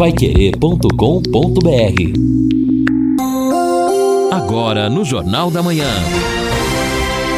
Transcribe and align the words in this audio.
paiquerê.com.br 0.00 0.88
Agora 4.32 4.88
no 4.88 5.04
Jornal 5.04 5.50
da 5.50 5.62
Manhã. 5.62 5.90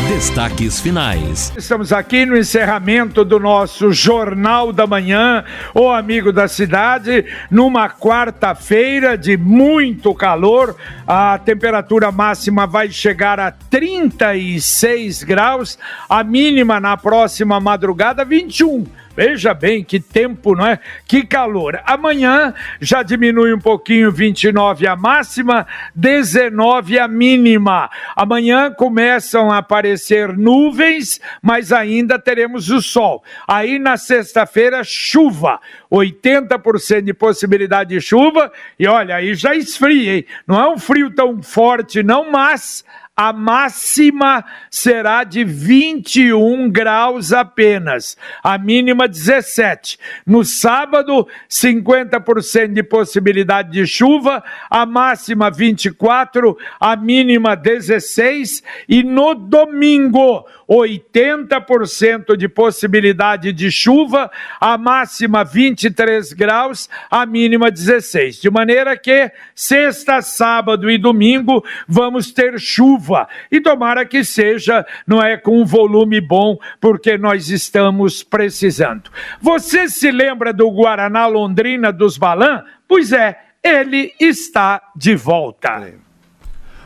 Destaques 0.09 0.79
finais. 0.79 1.53
Estamos 1.57 1.93
aqui 1.93 2.25
no 2.25 2.37
encerramento 2.37 3.25
do 3.25 3.41
nosso 3.41 3.93
Jornal 3.93 4.73
da 4.73 4.87
Manhã, 4.87 5.43
o 5.75 5.89
amigo 5.89 6.33
da 6.33 6.47
cidade, 6.47 7.25
numa 7.51 7.91
quarta-feira 7.91 9.19
de 9.19 9.37
muito 9.37 10.15
calor. 10.15 10.77
A 11.05 11.37
temperatura 11.39 12.13
máxima 12.13 12.65
vai 12.65 12.89
chegar 12.93 13.41
a 13.41 13.51
36 13.51 15.25
graus, 15.25 15.77
a 16.09 16.23
mínima 16.23 16.79
na 16.79 16.97
próxima 16.97 17.59
madrugada 17.59 18.25
21. 18.25 19.02
Veja 19.15 19.53
bem 19.53 19.85
que 19.85 20.01
tempo, 20.01 20.55
não 20.55 20.67
é? 20.67 20.79
Que 21.07 21.25
calor. 21.25 21.81
Amanhã 21.85 22.55
já 22.81 23.03
diminui 23.03 23.53
um 23.53 23.59
pouquinho, 23.59 24.11
29 24.11 24.87
a 24.87 24.97
máxima, 24.97 25.67
19 25.95 26.99
a 26.99 27.07
mínima. 27.07 27.91
Amanhã 28.17 28.71
começam 28.71 29.51
a 29.51 29.59
aparecer 29.59 30.37
nuvens, 30.37 31.21
mas 31.43 31.73
ainda 31.73 32.19
teremos 32.19 32.71
o 32.71 32.81
sol. 32.81 33.23
Aí 33.47 33.79
na 33.79 33.99
sexta-feira, 33.99 34.83
chuva. 34.83 35.61
80% 35.91 37.03
de 37.03 37.13
possibilidade 37.13 37.91
de 37.91 38.01
chuva. 38.01 38.51
E 38.79 38.87
olha, 38.87 39.17
aí 39.17 39.35
já 39.35 39.55
esfria, 39.55 40.17
hein? 40.17 40.27
Não 40.47 40.59
é 40.59 40.69
um 40.69 40.79
frio 40.79 41.15
tão 41.15 41.43
forte, 41.43 42.03
não, 42.03 42.31
mas 42.31 42.83
a 43.17 43.33
máxima 43.33 44.43
será 44.71 45.23
de 45.23 45.45
21 45.45 46.71
graus 46.71 47.33
apenas, 47.33 48.17
a 48.43 48.57
mínima 48.57 49.07
17. 49.07 49.99
No 50.27 50.45
sábado, 50.45 51.29
50% 51.49 52.73
de 52.73 52.83
possibilidade 52.83 53.71
de 53.71 53.87
chuva, 53.87 54.43
a 54.71 54.87
máxima 54.87 55.51
24, 55.51 56.57
a 56.81 56.97
mínima 56.97 57.55
16 57.55 58.63
e 58.89 59.03
no 59.03 59.35
domingo, 59.35 60.47
80% 60.73 62.35
de 62.37 62.49
possibilidade 62.49 63.53
de 63.53 63.71
chuva, 63.71 64.31
a 64.59 64.79
máxima 64.79 65.45
23 65.45 66.33
graus, 66.33 66.89
a 67.11 67.27
mínima 67.27 67.71
16. 67.71 68.41
De 68.41 68.51
maneira 68.51 68.97
que 68.97 69.31
sexta, 69.55 70.23
sábado 70.23 70.91
e 70.91 70.97
domingo 70.97 71.63
vamos 71.87 72.33
ter 72.33 72.59
chuva. 72.59 73.29
E 73.51 73.61
tomara 73.61 74.07
que 74.07 74.25
seja, 74.25 74.87
não 75.07 75.23
é 75.23 75.37
com 75.37 75.61
um 75.61 75.65
volume 75.65 76.21
bom, 76.21 76.59
porque 76.81 77.19
nós 77.19 77.51
estamos 77.51 78.23
precisando. 78.23 79.11
Você 79.41 79.89
se 79.89 80.11
lembra 80.11 80.53
do 80.53 80.71
Guaraná 80.71 81.27
Londrina 81.27 81.93
dos 81.93 82.17
Balan? 82.17 82.65
Pois 82.89 83.13
é, 83.13 83.39
ele 83.63 84.13
está 84.19 84.81
de 84.97 85.15
volta. 85.15 85.87
É. 85.87 86.12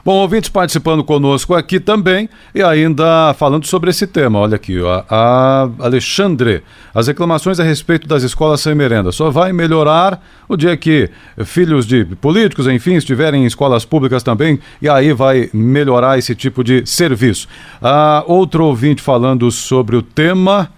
Bom, 0.07 0.19
ouvintes 0.19 0.49
participando 0.49 1.03
conosco 1.03 1.53
aqui 1.53 1.81
também 1.81 2.29
e 2.55 2.63
ainda 2.63 3.35
falando 3.35 3.67
sobre 3.67 3.91
esse 3.91 4.07
tema. 4.07 4.39
Olha 4.39 4.55
aqui, 4.55 4.79
a, 5.11 5.69
Alexandre, 5.81 6.63
as 6.95 7.09
reclamações 7.09 7.59
a 7.59 7.65
respeito 7.65 8.07
das 8.07 8.23
escolas 8.23 8.61
sem 8.61 8.73
merenda 8.73 9.11
só 9.11 9.31
vai 9.31 9.53
melhorar 9.53 10.25
o 10.49 10.57
dia 10.57 10.77
que 10.77 11.11
filhos 11.45 11.85
de 11.85 12.05
políticos, 12.05 12.69
enfim, 12.69 12.95
estiverem 12.95 13.43
em 13.43 13.47
escolas 13.47 13.85
públicas 13.85 14.23
também 14.23 14.61
e 14.81 14.89
aí 14.89 15.13
vai 15.13 15.51
melhorar 15.53 16.17
esse 16.17 16.37
tipo 16.37 16.63
de 16.63 16.87
serviço. 16.87 17.49
Ah, 17.83 18.23
outro 18.29 18.65
ouvinte 18.65 19.03
falando 19.03 19.51
sobre 19.51 19.97
o 19.97 20.03
tema. 20.03 20.71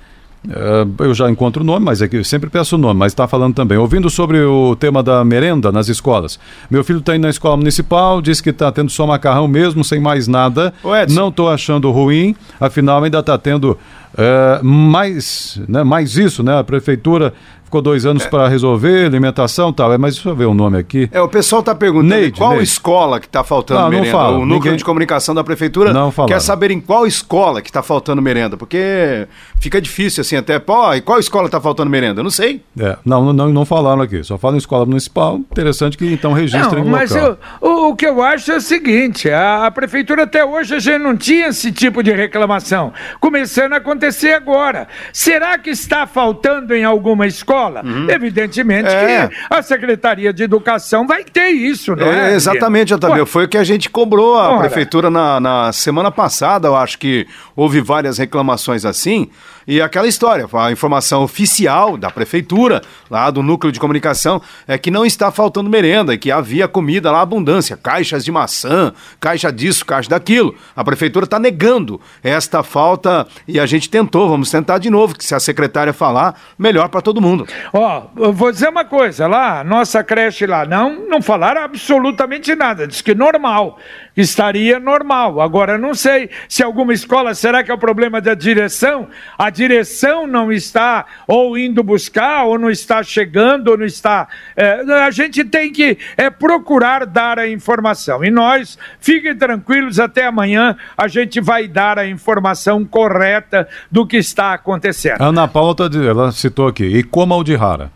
Uh, 0.49 1.05
eu 1.05 1.13
já 1.13 1.31
encontro 1.31 1.63
o 1.63 1.67
nome, 1.67 1.85
mas 1.85 2.01
é 2.01 2.09
que 2.09 2.17
eu 2.17 2.25
sempre 2.25 2.49
peço 2.49 2.77
o 2.77 2.79
nome, 2.79 2.99
mas 2.99 3.13
está 3.13 3.29
falando 3.29 3.55
também. 3.55 3.77
Ouvindo 3.77 4.09
sobre 4.09 4.41
o 4.41 4.75
tema 4.75 5.03
da 5.03 5.23
merenda 5.23 5.71
nas 5.71 5.89
escolas. 5.89 6.41
Meu 6.71 6.83
filho 6.83 7.01
está 7.01 7.15
indo 7.15 7.23
na 7.23 7.31
escola 7.31 7.57
municipal, 7.57 8.23
disse 8.23 8.43
que 8.43 8.49
está 8.49 8.73
tendo 8.73 8.91
só 8.91 9.07
macarrão 9.07 9.47
mesmo, 9.47 9.85
sem 9.85 10.01
mais 10.01 10.27
nada. 10.27 10.73
Não 11.13 11.29
estou 11.29 11.51
achando 11.51 11.91
ruim, 11.91 12.35
afinal 12.59 13.05
ainda 13.05 13.19
está 13.19 13.37
tendo 13.37 13.73
uh, 13.73 14.65
mais, 14.65 15.61
né, 15.69 15.85
mais 15.85 16.17
isso, 16.17 16.43
né? 16.43 16.59
A 16.59 16.65
prefeitura 16.65 17.35
ficou 17.69 17.83
dois 17.83 18.05
anos 18.07 18.25
é. 18.25 18.29
para 18.29 18.49
resolver, 18.49 19.07
alimentação 19.07 19.69
e 19.71 19.73
tal. 19.75 19.93
É, 19.93 19.99
mas 19.99 20.15
deixa 20.15 20.29
eu 20.29 20.35
ver 20.35 20.47
o 20.47 20.55
nome 20.55 20.79
aqui. 20.79 21.09
É, 21.13 21.21
o 21.21 21.29
pessoal 21.29 21.61
está 21.61 21.75
perguntando 21.75 22.15
Neide, 22.15 22.39
qual 22.39 22.51
Neide. 22.51 22.65
escola 22.65 23.21
que 23.21 23.27
está 23.27 23.45
faltando 23.45 23.81
não, 23.81 23.91
merenda. 23.91 24.11
Não 24.11 24.19
fala. 24.19 24.37
O 24.37 24.41
núcleo 24.41 24.57
Ninguém... 24.57 24.77
de 24.77 24.85
comunicação 24.85 25.35
da 25.35 25.45
prefeitura 25.45 25.93
não 25.93 26.11
quer 26.27 26.41
saber 26.41 26.71
em 26.71 26.81
qual 26.81 27.07
escola 27.07 27.61
que 27.61 27.69
está 27.69 27.83
faltando 27.83 28.21
merenda, 28.23 28.57
porque 28.57 29.29
fica 29.61 29.81
difícil 29.81 30.23
assim 30.23 30.37
até. 30.37 30.59
Pô, 30.59 30.93
e 30.95 31.01
qual 31.01 31.19
escola 31.19 31.47
está 31.47 31.61
faltando 31.61 31.91
merenda? 31.91 32.21
Eu 32.21 32.25
não 32.25 32.31
sei. 32.31 32.63
É, 32.79 32.97
não, 33.05 33.33
não, 33.33 33.49
não 33.49 33.65
falaram 33.65 34.03
aqui. 34.03 34.25
Só 34.25 34.39
falam 34.39 34.57
em 34.57 34.59
escola 34.59 34.87
municipal. 34.87 35.37
Interessante 35.37 35.97
que 35.97 36.11
então 36.11 36.33
registrem 36.33 36.83
não, 36.83 36.91
mas 36.91 37.15
eu, 37.15 37.37
o, 37.61 37.89
o, 37.89 37.97
que 37.97 38.07
eu 38.07 38.23
acho 38.23 38.51
é 38.51 38.57
o 38.57 38.61
seguinte: 38.61 39.31
a, 39.31 39.67
a 39.67 39.71
prefeitura 39.71 40.23
até 40.25 40.45
hoje 40.45 40.81
já 40.81 40.99
não 40.99 41.17
tinha 41.17 41.49
esse 41.49 41.71
tipo 41.71 42.03
de 42.03 42.13
reclamação. 42.13 42.93
Começando 43.21 43.75
a 43.75 43.77
acontecer 43.77 44.33
agora. 44.33 44.89
Será 45.13 45.59
que 45.59 45.71
está 45.71 46.07
faltando 46.07 46.75
em 46.75 46.85
alguma 46.85 47.27
escola? 47.27 47.58
Escola. 47.59 47.83
Uhum. 47.85 48.09
Evidentemente 48.09 48.89
é. 48.89 49.29
que 49.29 49.37
a 49.51 49.63
Secretaria 49.63 50.33
de 50.33 50.45
Educação 50.45 51.07
vai 51.07 51.25
ter 51.25 51.49
isso, 51.49 51.97
não 51.97 52.07
é? 52.07 52.33
é 52.33 52.35
exatamente, 52.35 52.95
Otávio. 52.95 53.27
Foi 53.27 53.45
o 53.45 53.49
que 53.49 53.59
a 53.59 53.65
gente 53.65 53.91
cobrou 53.91 54.37
a 54.37 54.51
Ora. 54.51 54.61
prefeitura 54.61 55.11
na, 55.11 55.41
na 55.41 55.73
semana 55.73 56.11
passada. 56.11 56.69
Eu 56.69 56.77
acho 56.77 56.99
que 56.99 57.27
houve 57.57 57.81
várias 57.81 58.19
reclamações 58.19 58.85
assim. 58.85 59.29
E 59.67 59.83
aquela 59.83 60.09
história, 60.09 60.49
a 60.51 60.73
informação 60.73 61.23
oficial 61.23 61.99
da 61.99 62.11
prefeitura, 62.11 62.81
lá 63.11 63.31
do 63.31 63.43
núcleo 63.43 63.71
de 63.71 63.79
comunicação, 63.79 64.41
é 64.67 64.79
que 64.79 64.91
não 64.91 65.05
está 65.05 65.31
faltando 65.31 65.69
merenda, 65.69 66.17
que 66.17 66.31
havia 66.31 66.67
comida 66.67 67.13
lá 67.13 67.21
abundância, 67.21 67.77
caixas 67.77 68.25
de 68.25 68.33
maçã, 68.33 68.95
caixa 69.21 69.53
disso, 69.53 69.85
caixa 69.85 70.09
daquilo. 70.09 70.55
A 70.75 70.83
prefeitura 70.83 71.25
está 71.27 71.39
negando 71.39 72.01
esta 72.23 72.63
falta 72.63 73.27
e 73.47 73.61
a 73.61 73.67
gente 73.67 73.91
tentou, 73.91 74.27
vamos 74.27 74.51
tentar 74.51 74.79
de 74.79 74.89
novo, 74.89 75.15
que 75.15 75.23
se 75.23 75.35
a 75.35 75.41
secretária 75.41 75.93
falar, 75.93 76.41
melhor 76.59 76.89
para 76.89 77.03
todo 77.03 77.21
mundo. 77.21 77.47
Ó, 77.73 78.07
vou 78.33 78.53
dizer 78.53 78.69
uma 78.69 78.85
coisa, 78.85 79.27
lá, 79.27 79.65
nossa 79.65 80.03
creche 80.03 80.47
lá, 80.47 80.65
não, 80.65 81.07
não 81.09 81.23
falaram 81.23 81.63
absolutamente 81.63 82.55
nada, 82.55 82.87
diz 82.87 83.01
que 83.01 83.15
normal, 83.15 83.79
estaria 84.17 84.79
normal. 84.79 85.41
Agora, 85.41 85.79
não 85.79 85.95
sei 85.95 86.31
se 86.49 86.63
alguma 86.63 86.93
escola, 86.93 87.35
será 87.35 87.63
que 87.63 87.71
é 87.71 87.75
o 87.75 87.79
problema 87.79 88.21
da 88.21 88.35
direção? 88.35 89.09
A 89.37 89.51
direção 89.51 90.27
não 90.27 90.53
está 90.53 91.07
ou 91.27 91.57
indo 91.57 91.83
buscar, 91.83 92.45
ou 92.45 92.59
não 92.59 92.71
está 92.71 93.03
chegando, 93.03 93.69
ou 93.69 93.79
não 93.79 93.87
está. 93.87 94.29
É, 94.57 94.81
a 95.03 95.11
gente 95.11 95.45
tem 95.45 95.73
que 95.73 95.99
é, 96.17 96.31
procurar 96.31 97.07
dar 97.07 97.39
a 97.39 97.49
informação. 97.49 98.25
E 98.25 98.31
nós, 98.31 98.79
fiquem 99.01 99.37
tranquilos, 99.37 100.01
até 100.01 100.27
amanhã 100.27 100.77
a 100.97 101.09
gente 101.09 101.41
vai 101.41 101.69
dar 101.69 101.99
a 101.99 102.07
informação 102.07 102.85
correta 102.85 103.69
do 103.91 104.07
que 104.07 104.17
está 104.17 104.55
acontecendo. 104.55 105.21
Ana 105.21 105.47
Paula, 105.47 105.75
tá 105.75 105.89
ela 105.95 106.33
citou 106.33 106.67
aqui, 106.67 106.85
e 106.85 107.03
como 107.03 107.38
Aldihara. 107.39 107.91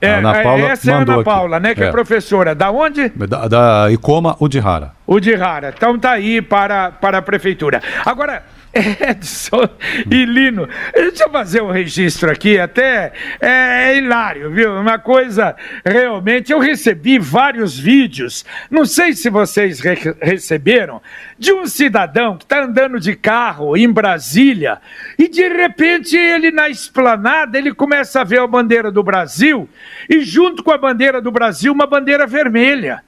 É, 0.00 0.14
Ana 0.14 0.42
Paula 0.42 0.68
essa 0.68 0.90
é 0.90 0.94
a 0.94 0.98
Ana 0.98 1.24
Paula, 1.24 1.56
aqui. 1.56 1.66
né? 1.68 1.74
Que 1.74 1.84
é. 1.84 1.86
é. 1.86 1.90
professora. 1.90 2.54
Da 2.54 2.70
onde? 2.70 3.08
Da, 3.08 3.48
da 3.48 3.90
Icoma 3.90 4.36
Udihara. 4.38 4.92
Udihara. 5.06 5.72
Então 5.76 5.98
tá 5.98 6.12
aí 6.12 6.42
para, 6.42 6.90
para 6.90 7.18
a 7.18 7.22
prefeitura. 7.22 7.80
Agora, 8.04 8.42
Edson 8.76 9.68
e 10.10 10.24
Lino, 10.24 10.68
deixa 10.94 11.24
eu 11.24 11.30
fazer 11.30 11.62
um 11.62 11.70
registro 11.70 12.30
aqui, 12.30 12.58
até 12.58 13.12
é, 13.40 13.90
é 13.90 13.98
hilário, 13.98 14.50
viu? 14.50 14.72
Uma 14.74 14.98
coisa 14.98 15.56
realmente. 15.84 16.52
Eu 16.52 16.58
recebi 16.58 17.18
vários 17.18 17.78
vídeos, 17.78 18.44
não 18.70 18.84
sei 18.84 19.12
se 19.12 19.30
vocês 19.30 19.80
re 19.80 19.96
receberam, 20.20 21.00
de 21.38 21.52
um 21.52 21.66
cidadão 21.66 22.36
que 22.36 22.44
está 22.44 22.62
andando 22.62 23.00
de 23.00 23.16
carro 23.16 23.76
em 23.76 23.90
Brasília 23.90 24.78
e 25.18 25.28
de 25.28 25.48
repente 25.48 26.16
ele 26.16 26.50
na 26.50 26.68
esplanada 26.68 27.58
ele 27.58 27.74
começa 27.74 28.20
a 28.20 28.24
ver 28.24 28.40
a 28.40 28.46
bandeira 28.46 28.90
do 28.90 29.02
Brasil 29.02 29.68
e 30.08 30.20
junto 30.20 30.62
com 30.62 30.70
a 30.70 30.78
bandeira 30.78 31.20
do 31.20 31.30
Brasil 31.30 31.72
uma 31.72 31.86
bandeira 31.86 32.26
vermelha. 32.26 33.02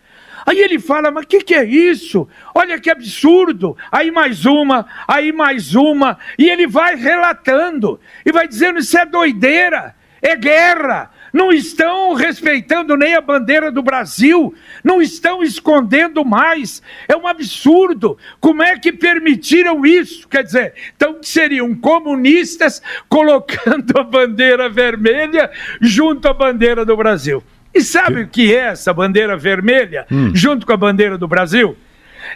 Aí 0.48 0.60
ele 0.60 0.78
fala, 0.78 1.10
mas 1.10 1.24
o 1.24 1.28
que, 1.28 1.40
que 1.40 1.54
é 1.54 1.62
isso? 1.62 2.26
Olha 2.54 2.80
que 2.80 2.88
absurdo. 2.88 3.76
Aí 3.92 4.10
mais 4.10 4.46
uma, 4.46 4.86
aí 5.06 5.30
mais 5.30 5.74
uma. 5.74 6.16
E 6.38 6.48
ele 6.48 6.66
vai 6.66 6.94
relatando 6.96 8.00
e 8.24 8.32
vai 8.32 8.48
dizendo: 8.48 8.78
isso 8.78 8.96
é 8.96 9.04
doideira, 9.04 9.94
é 10.22 10.34
guerra. 10.34 11.10
Não 11.34 11.52
estão 11.52 12.14
respeitando 12.14 12.96
nem 12.96 13.14
a 13.14 13.20
bandeira 13.20 13.70
do 13.70 13.82
Brasil, 13.82 14.54
não 14.82 15.02
estão 15.02 15.42
escondendo 15.42 16.24
mais. 16.24 16.82
É 17.06 17.14
um 17.14 17.26
absurdo. 17.26 18.16
Como 18.40 18.62
é 18.62 18.78
que 18.78 18.90
permitiram 18.90 19.84
isso? 19.84 20.26
Quer 20.26 20.44
dizer, 20.44 20.72
então 20.96 21.18
seriam 21.20 21.74
comunistas 21.74 22.80
colocando 23.06 23.98
a 23.98 24.02
bandeira 24.02 24.66
vermelha 24.70 25.50
junto 25.78 26.26
à 26.26 26.32
bandeira 26.32 26.86
do 26.86 26.96
Brasil. 26.96 27.44
E 27.78 27.82
sabe 27.82 28.22
o 28.22 28.28
que 28.28 28.52
é 28.52 28.70
essa 28.70 28.92
bandeira 28.92 29.36
vermelha, 29.36 30.04
hum. 30.10 30.32
junto 30.34 30.66
com 30.66 30.72
a 30.72 30.76
bandeira 30.76 31.16
do 31.16 31.28
Brasil? 31.28 31.76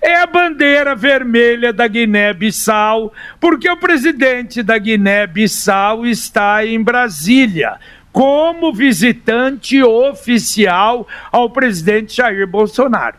É 0.01 0.15
a 0.15 0.27
bandeira 0.27 0.95
vermelha 0.95 1.73
da 1.73 1.89
Guiné-Bissau, 1.89 3.13
porque 3.41 3.69
o 3.69 3.77
presidente 3.77 4.63
da 4.63 4.79
Guiné-Bissau 4.79 6.07
está 6.07 6.65
em 6.65 6.81
Brasília 6.81 7.75
como 8.13 8.73
visitante 8.73 9.83
oficial 9.83 11.09
ao 11.33 11.51
presidente 11.51 12.19
Jair 12.19 12.47
Bolsonaro. 12.47 13.17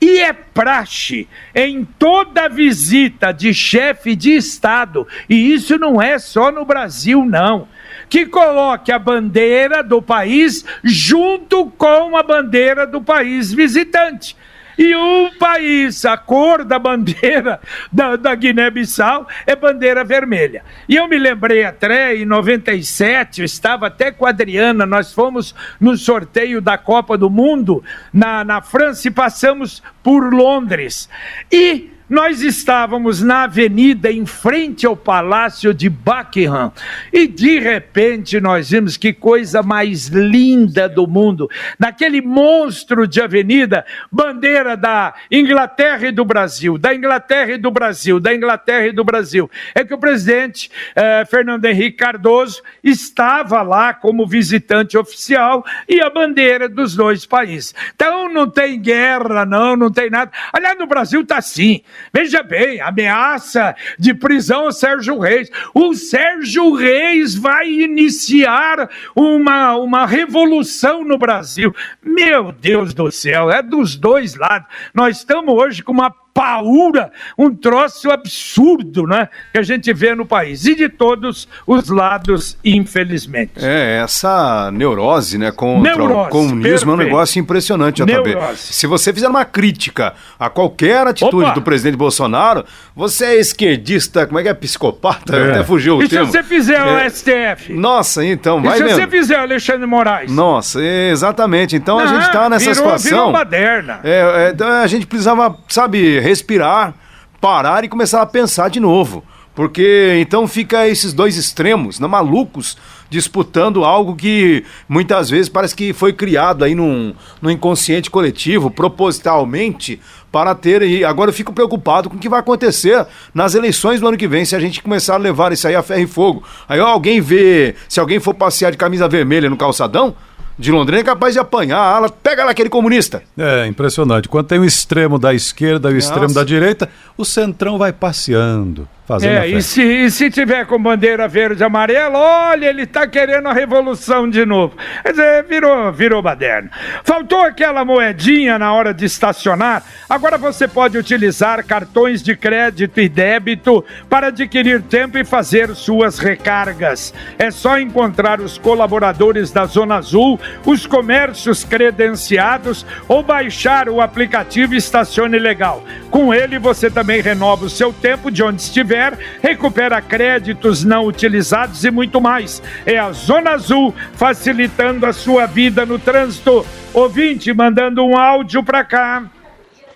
E 0.00 0.20
é 0.20 0.32
praxe 0.32 1.28
em 1.52 1.84
toda 1.84 2.48
visita 2.48 3.32
de 3.32 3.52
chefe 3.52 4.14
de 4.14 4.36
Estado, 4.36 5.08
e 5.28 5.52
isso 5.52 5.76
não 5.76 6.00
é 6.00 6.20
só 6.20 6.52
no 6.52 6.64
Brasil, 6.64 7.24
não, 7.24 7.66
que 8.14 8.26
coloque 8.26 8.92
a 8.92 8.98
bandeira 8.98 9.82
do 9.82 10.00
país 10.00 10.64
junto 10.84 11.66
com 11.72 12.16
a 12.16 12.22
bandeira 12.22 12.86
do 12.86 13.02
país 13.02 13.52
visitante. 13.52 14.36
E 14.78 14.94
o 14.94 15.32
país, 15.36 16.04
a 16.04 16.16
cor 16.16 16.64
da 16.64 16.78
bandeira 16.78 17.58
da, 17.90 18.14
da 18.14 18.32
Guiné-Bissau 18.36 19.26
é 19.44 19.56
bandeira 19.56 20.04
vermelha. 20.04 20.62
E 20.88 20.94
eu 20.94 21.08
me 21.08 21.18
lembrei 21.18 21.64
até 21.64 22.14
em 22.14 22.24
97, 22.24 23.40
eu 23.40 23.44
estava 23.44 23.88
até 23.88 24.12
com 24.12 24.26
a 24.26 24.28
Adriana, 24.28 24.86
nós 24.86 25.12
fomos 25.12 25.52
no 25.80 25.96
sorteio 25.96 26.60
da 26.60 26.78
Copa 26.78 27.18
do 27.18 27.28
Mundo 27.28 27.82
na, 28.12 28.44
na 28.44 28.62
França 28.62 29.08
e 29.08 29.10
passamos 29.10 29.82
por 30.04 30.32
Londres. 30.32 31.08
E 31.50 31.93
nós 32.14 32.42
estávamos 32.42 33.20
na 33.20 33.42
avenida 33.42 34.10
em 34.10 34.24
frente 34.24 34.86
ao 34.86 34.96
Palácio 34.96 35.74
de 35.74 35.90
Buckingham 35.90 36.72
e 37.12 37.26
de 37.26 37.58
repente 37.58 38.40
nós 38.40 38.70
vimos 38.70 38.96
que 38.96 39.12
coisa 39.12 39.64
mais 39.64 40.06
linda 40.06 40.88
do 40.88 41.08
mundo. 41.08 41.50
Naquele 41.76 42.22
monstro 42.22 43.08
de 43.08 43.20
avenida, 43.20 43.84
bandeira 44.12 44.76
da 44.76 45.12
Inglaterra 45.28 46.06
e 46.06 46.12
do 46.12 46.24
Brasil, 46.24 46.78
da 46.78 46.94
Inglaterra 46.94 47.50
e 47.50 47.58
do 47.58 47.70
Brasil, 47.72 48.20
da 48.20 48.32
Inglaterra 48.32 48.86
e 48.86 48.92
do 48.92 49.02
Brasil. 49.02 49.50
É 49.74 49.84
que 49.84 49.92
o 49.92 49.98
presidente 49.98 50.70
eh, 50.94 51.24
Fernando 51.24 51.64
Henrique 51.64 51.96
Cardoso 51.96 52.62
estava 52.82 53.60
lá 53.62 53.92
como 53.92 54.24
visitante 54.24 54.96
oficial 54.96 55.64
e 55.88 56.00
a 56.00 56.08
bandeira 56.08 56.68
dos 56.68 56.94
dois 56.94 57.26
países. 57.26 57.74
Então 57.92 58.32
não 58.32 58.48
tem 58.48 58.80
guerra, 58.80 59.44
não, 59.44 59.74
não 59.74 59.90
tem 59.90 60.08
nada. 60.08 60.30
Aliás, 60.52 60.78
no 60.78 60.86
Brasil 60.86 61.22
está 61.22 61.38
assim. 61.38 61.82
Veja 62.12 62.42
bem, 62.42 62.80
ameaça 62.80 63.74
de 63.98 64.14
prisão 64.14 64.66
ao 64.66 64.72
Sérgio 64.72 65.18
Reis. 65.18 65.50
O 65.74 65.94
Sérgio 65.94 66.74
Reis 66.74 67.34
vai 67.34 67.68
iniciar 67.68 68.88
uma, 69.14 69.76
uma 69.76 70.06
revolução 70.06 71.04
no 71.04 71.18
Brasil. 71.18 71.74
Meu 72.02 72.52
Deus 72.52 72.94
do 72.94 73.10
céu, 73.10 73.50
é 73.50 73.62
dos 73.62 73.96
dois 73.96 74.34
lados. 74.34 74.68
Nós 74.92 75.18
estamos 75.18 75.54
hoje 75.54 75.82
com 75.82 75.92
uma 75.92 76.23
paura, 76.34 77.12
um 77.38 77.54
troço 77.54 78.10
absurdo, 78.10 79.06
né? 79.06 79.28
Que 79.52 79.58
a 79.60 79.62
gente 79.62 79.92
vê 79.92 80.16
no 80.16 80.26
país. 80.26 80.66
E 80.66 80.74
de 80.74 80.88
todos 80.88 81.48
os 81.64 81.88
lados, 81.88 82.58
infelizmente. 82.64 83.52
É, 83.56 84.00
essa 84.02 84.70
neurose, 84.72 85.38
né, 85.38 85.52
contra 85.52 85.96
neurose, 85.96 86.28
o 86.28 86.30
comunismo 86.30 86.62
perfeito. 86.64 86.90
é 86.90 86.92
um 86.92 86.96
negócio 86.96 87.38
impressionante, 87.38 88.02
JB. 88.04 88.36
Se 88.56 88.88
você 88.88 89.12
fizer 89.12 89.28
uma 89.28 89.44
crítica 89.44 90.14
a 90.38 90.50
qualquer 90.50 91.06
atitude 91.06 91.44
Opa. 91.44 91.54
do 91.54 91.62
presidente 91.62 91.96
Bolsonaro, 91.96 92.64
você 92.96 93.26
é 93.26 93.36
esquerdista, 93.38 94.26
como 94.26 94.40
é 94.40 94.42
que 94.42 94.48
é? 94.48 94.54
Psicopata? 94.54 95.36
É. 95.36 95.50
Até 95.50 95.64
fugiu 95.64 95.98
o 95.98 96.02
e 96.02 96.08
termo. 96.08 96.24
E 96.24 96.26
se 96.26 96.32
você 96.32 96.42
fizer 96.42 96.80
é. 96.80 97.06
o 97.06 97.10
STF? 97.10 97.72
Nossa, 97.72 98.24
então, 98.24 98.60
vai 98.60 98.74
E 98.74 98.78
se 98.78 98.84
mesmo. 98.84 99.00
você 99.00 99.06
fizer 99.06 99.38
o 99.38 99.42
Alexandre 99.42 99.86
Moraes? 99.86 100.32
Nossa, 100.32 100.82
exatamente. 100.82 101.76
Então 101.76 101.98
Não, 101.98 102.04
a 102.04 102.06
gente 102.08 102.32
tá 102.32 102.48
nessa 102.48 102.64
virou, 102.64 102.74
situação... 102.74 103.18
Virou 103.18 103.32
baderna. 103.32 104.00
É, 104.02 104.46
é, 104.46 104.50
então 104.52 104.68
a 104.68 104.86
gente 104.88 105.06
precisava, 105.06 105.56
sabe 105.68 106.23
respirar, 106.24 106.94
parar 107.38 107.84
e 107.84 107.88
começar 107.88 108.22
a 108.22 108.26
pensar 108.26 108.70
de 108.70 108.80
novo. 108.80 109.22
Porque 109.54 110.16
então 110.18 110.48
fica 110.48 110.88
esses 110.88 111.12
dois 111.12 111.36
extremos, 111.36 112.00
né, 112.00 112.08
malucos, 112.08 112.76
disputando 113.08 113.84
algo 113.84 114.16
que 114.16 114.64
muitas 114.88 115.30
vezes 115.30 115.48
parece 115.48 115.76
que 115.76 115.92
foi 115.92 116.12
criado 116.12 116.64
aí 116.64 116.74
num, 116.74 117.14
num 117.40 117.50
inconsciente 117.50 118.10
coletivo, 118.10 118.68
propositalmente, 118.70 120.00
para 120.32 120.54
ter. 120.56 120.82
E 120.82 121.04
agora 121.04 121.28
eu 121.28 121.34
fico 121.34 121.52
preocupado 121.52 122.10
com 122.10 122.16
o 122.16 122.18
que 122.18 122.28
vai 122.28 122.40
acontecer 122.40 123.06
nas 123.32 123.54
eleições 123.54 124.00
do 124.00 124.08
ano 124.08 124.16
que 124.16 124.26
vem, 124.26 124.44
se 124.44 124.56
a 124.56 124.60
gente 124.60 124.82
começar 124.82 125.14
a 125.14 125.18
levar 125.18 125.52
isso 125.52 125.68
aí 125.68 125.76
a 125.76 125.82
ferro 125.82 126.02
e 126.02 126.06
fogo. 126.08 126.42
Aí 126.68 126.80
alguém 126.80 127.20
vê, 127.20 127.76
se 127.88 128.00
alguém 128.00 128.18
for 128.18 128.34
passear 128.34 128.72
de 128.72 128.78
camisa 128.78 129.06
vermelha 129.06 129.48
no 129.48 129.56
calçadão, 129.56 130.16
de 130.58 130.70
Londrina 130.70 131.00
é 131.00 131.04
capaz 131.04 131.34
de 131.34 131.40
apanhar. 131.40 131.96
Ela 131.96 132.08
pega 132.08 132.44
lá 132.44 132.50
aquele 132.50 132.68
comunista. 132.68 133.22
É, 133.36 133.66
impressionante. 133.66 134.28
Quando 134.28 134.46
tem 134.46 134.58
o 134.58 134.64
extremo 134.64 135.18
da 135.18 135.34
esquerda 135.34 135.90
e 135.90 135.94
o 135.94 135.98
extremo 135.98 136.32
da 136.32 136.44
direita, 136.44 136.88
o 137.16 137.24
centrão 137.24 137.78
vai 137.78 137.92
passeando. 137.92 138.88
Fazendo 139.06 139.36
é, 139.36 139.48
e 139.48 139.60
se, 139.60 139.82
e 139.82 140.10
se 140.10 140.30
tiver 140.30 140.64
com 140.64 140.80
bandeira 140.80 141.28
verde 141.28 141.62
e 141.62 141.64
amarela, 141.64 142.18
olha, 142.18 142.68
ele 142.68 142.84
está 142.84 143.06
querendo 143.06 143.46
a 143.46 143.52
revolução 143.52 144.30
de 144.30 144.46
novo. 144.46 144.78
Quer 145.02 145.10
dizer, 145.10 145.44
virou, 145.44 145.92
virou 145.92 146.22
baderna. 146.22 146.70
Faltou 147.02 147.42
aquela 147.42 147.84
moedinha 147.84 148.58
na 148.58 148.72
hora 148.72 148.94
de 148.94 149.04
estacionar? 149.04 149.82
Agora 150.08 150.38
você 150.38 150.66
pode 150.66 150.96
utilizar 150.96 151.62
cartões 151.66 152.22
de 152.22 152.34
crédito 152.34 152.98
e 152.98 153.06
débito 153.06 153.84
para 154.08 154.28
adquirir 154.28 154.80
tempo 154.80 155.18
e 155.18 155.24
fazer 155.24 155.74
suas 155.74 156.18
recargas. 156.18 157.12
É 157.38 157.50
só 157.50 157.78
encontrar 157.78 158.40
os 158.40 158.56
colaboradores 158.56 159.50
da 159.50 159.66
Zona 159.66 159.96
Azul, 159.96 160.40
os 160.64 160.86
comércios 160.86 161.62
credenciados 161.62 162.86
ou 163.06 163.22
baixar 163.22 163.86
o 163.90 164.00
aplicativo 164.00 164.74
Estacione 164.74 165.38
Legal. 165.38 165.84
Com 166.10 166.32
ele 166.32 166.58
você 166.58 166.90
também 166.90 167.20
renova 167.20 167.66
o 167.66 167.70
seu 167.70 167.92
tempo 167.92 168.30
de 168.30 168.42
onde 168.42 168.62
estiver 168.62 168.93
tiver, 168.94 169.18
recupera 169.42 170.00
créditos 170.00 170.84
não 170.84 171.06
utilizados 171.06 171.84
e 171.84 171.90
muito 171.90 172.20
mais. 172.20 172.62
É 172.86 172.98
a 172.98 173.10
Zona 173.10 173.50
Azul 173.50 173.92
facilitando 174.14 175.04
a 175.04 175.12
sua 175.12 175.46
vida 175.46 175.84
no 175.84 175.98
trânsito. 175.98 176.64
Ouvinte 176.92 177.52
mandando 177.52 178.04
um 178.04 178.16
áudio 178.16 178.62
para 178.62 178.84
cá. 178.84 179.24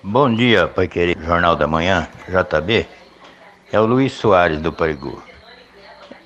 Bom 0.03 0.35
dia, 0.35 0.67
Pai 0.67 0.89
Querido. 0.89 1.25
Jornal 1.25 1.55
da 1.55 1.67
Manhã, 1.67 2.09
JB. 2.29 2.87
É 3.73 3.79
o 3.79 3.87
Luiz 3.87 4.13
Soares 4.13 4.61
do 4.61 4.73
Parigu. 4.73 5.23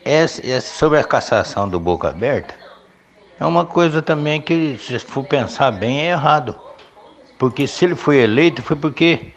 É, 0.04 0.22
é 0.22 0.60
sobre 0.60 0.98
a 0.98 1.04
cassação 1.04 1.68
do 1.68 1.78
Boca 1.78 2.08
Aberta, 2.08 2.54
é 3.38 3.44
uma 3.44 3.64
coisa 3.64 4.02
também 4.02 4.40
que, 4.40 4.76
se 4.78 4.98
for 4.98 5.24
pensar 5.24 5.70
bem, 5.70 6.00
é 6.00 6.10
errado. 6.10 6.56
Porque 7.38 7.66
se 7.66 7.84
ele 7.84 7.94
foi 7.94 8.18
eleito, 8.18 8.62
foi 8.62 8.76
porque 8.76 9.32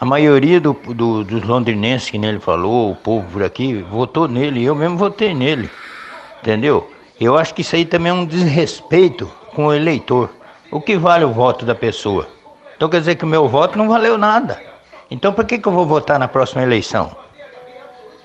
a 0.00 0.04
maioria 0.04 0.60
do, 0.60 0.72
do, 0.72 1.24
dos 1.24 1.42
londrinenses, 1.42 2.08
que 2.08 2.16
ele 2.16 2.38
falou, 2.38 2.92
o 2.92 2.96
povo 2.96 3.26
por 3.32 3.42
aqui, 3.42 3.82
votou 3.82 4.28
nele. 4.28 4.64
Eu 4.64 4.74
mesmo 4.74 4.96
votei 4.96 5.34
nele. 5.34 5.68
Entendeu? 6.40 6.88
Eu 7.20 7.36
acho 7.36 7.52
que 7.52 7.62
isso 7.62 7.74
aí 7.74 7.84
também 7.84 8.10
é 8.10 8.14
um 8.14 8.24
desrespeito 8.24 9.28
com 9.54 9.66
o 9.66 9.74
eleitor. 9.74 10.30
O 10.70 10.80
que 10.80 10.96
vale 10.96 11.24
o 11.24 11.32
voto 11.32 11.66
da 11.66 11.74
pessoa? 11.74 12.28
Então 12.76 12.88
quer 12.88 13.00
dizer 13.00 13.16
que 13.16 13.24
o 13.24 13.28
meu 13.28 13.48
voto 13.48 13.76
não 13.76 13.88
valeu 13.88 14.16
nada. 14.16 14.62
Então 15.10 15.32
por 15.32 15.44
que, 15.44 15.58
que 15.58 15.66
eu 15.66 15.72
vou 15.72 15.84
votar 15.84 16.16
na 16.16 16.28
próxima 16.28 16.62
eleição? 16.62 17.16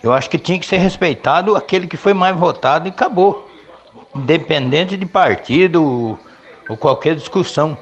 Eu 0.03 0.13
acho 0.13 0.29
que 0.29 0.37
tinha 0.37 0.59
que 0.59 0.65
ser 0.65 0.77
respeitado 0.77 1.55
aquele 1.55 1.87
que 1.87 1.97
foi 1.97 2.13
mais 2.13 2.35
votado 2.35 2.87
e 2.87 2.91
acabou. 2.91 3.49
Independente 4.13 4.95
de 4.95 5.07
partido 5.07 6.19
ou 6.69 6.77
qualquer 6.77 7.15
discussão. 7.15 7.75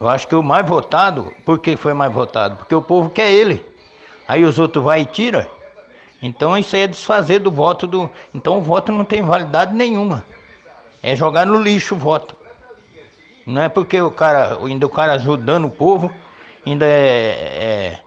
Eu 0.00 0.08
acho 0.08 0.26
que 0.26 0.34
o 0.34 0.42
mais 0.42 0.66
votado, 0.66 1.30
por 1.44 1.58
que 1.58 1.76
foi 1.76 1.92
mais 1.92 2.10
votado? 2.10 2.56
Porque 2.56 2.74
o 2.74 2.80
povo 2.80 3.10
quer 3.10 3.30
ele. 3.30 3.62
Aí 4.26 4.44
os 4.44 4.58
outros 4.58 4.82
vai 4.82 5.02
e 5.02 5.04
tira. 5.04 5.50
Então 6.22 6.56
isso 6.56 6.74
aí 6.74 6.82
é 6.82 6.86
desfazer 6.86 7.40
do 7.40 7.50
voto 7.50 7.86
do. 7.86 8.10
Então 8.34 8.56
o 8.58 8.62
voto 8.62 8.90
não 8.92 9.04
tem 9.04 9.22
validade 9.22 9.74
nenhuma. 9.74 10.24
É 11.02 11.14
jogar 11.14 11.44
no 11.44 11.60
lixo 11.60 11.94
o 11.94 11.98
voto. 11.98 12.34
Não 13.46 13.60
é 13.60 13.68
porque 13.68 14.00
o 14.00 14.10
cara, 14.10 14.58
ainda 14.64 14.86
o 14.86 14.90
cara 14.90 15.14
ajudando 15.14 15.66
o 15.66 15.70
povo, 15.70 16.10
ainda 16.66 16.86
é, 16.86 18.00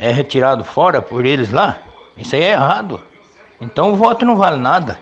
é, 0.00 0.08
é 0.08 0.10
retirado 0.10 0.64
fora 0.64 1.00
por 1.00 1.24
eles 1.24 1.52
lá. 1.52 1.78
Isso 2.16 2.34
aí 2.34 2.42
é 2.42 2.52
errado. 2.52 3.00
Então 3.60 3.92
o 3.92 3.96
voto 3.96 4.24
não 4.24 4.36
vale 4.36 4.56
nada. 4.56 4.98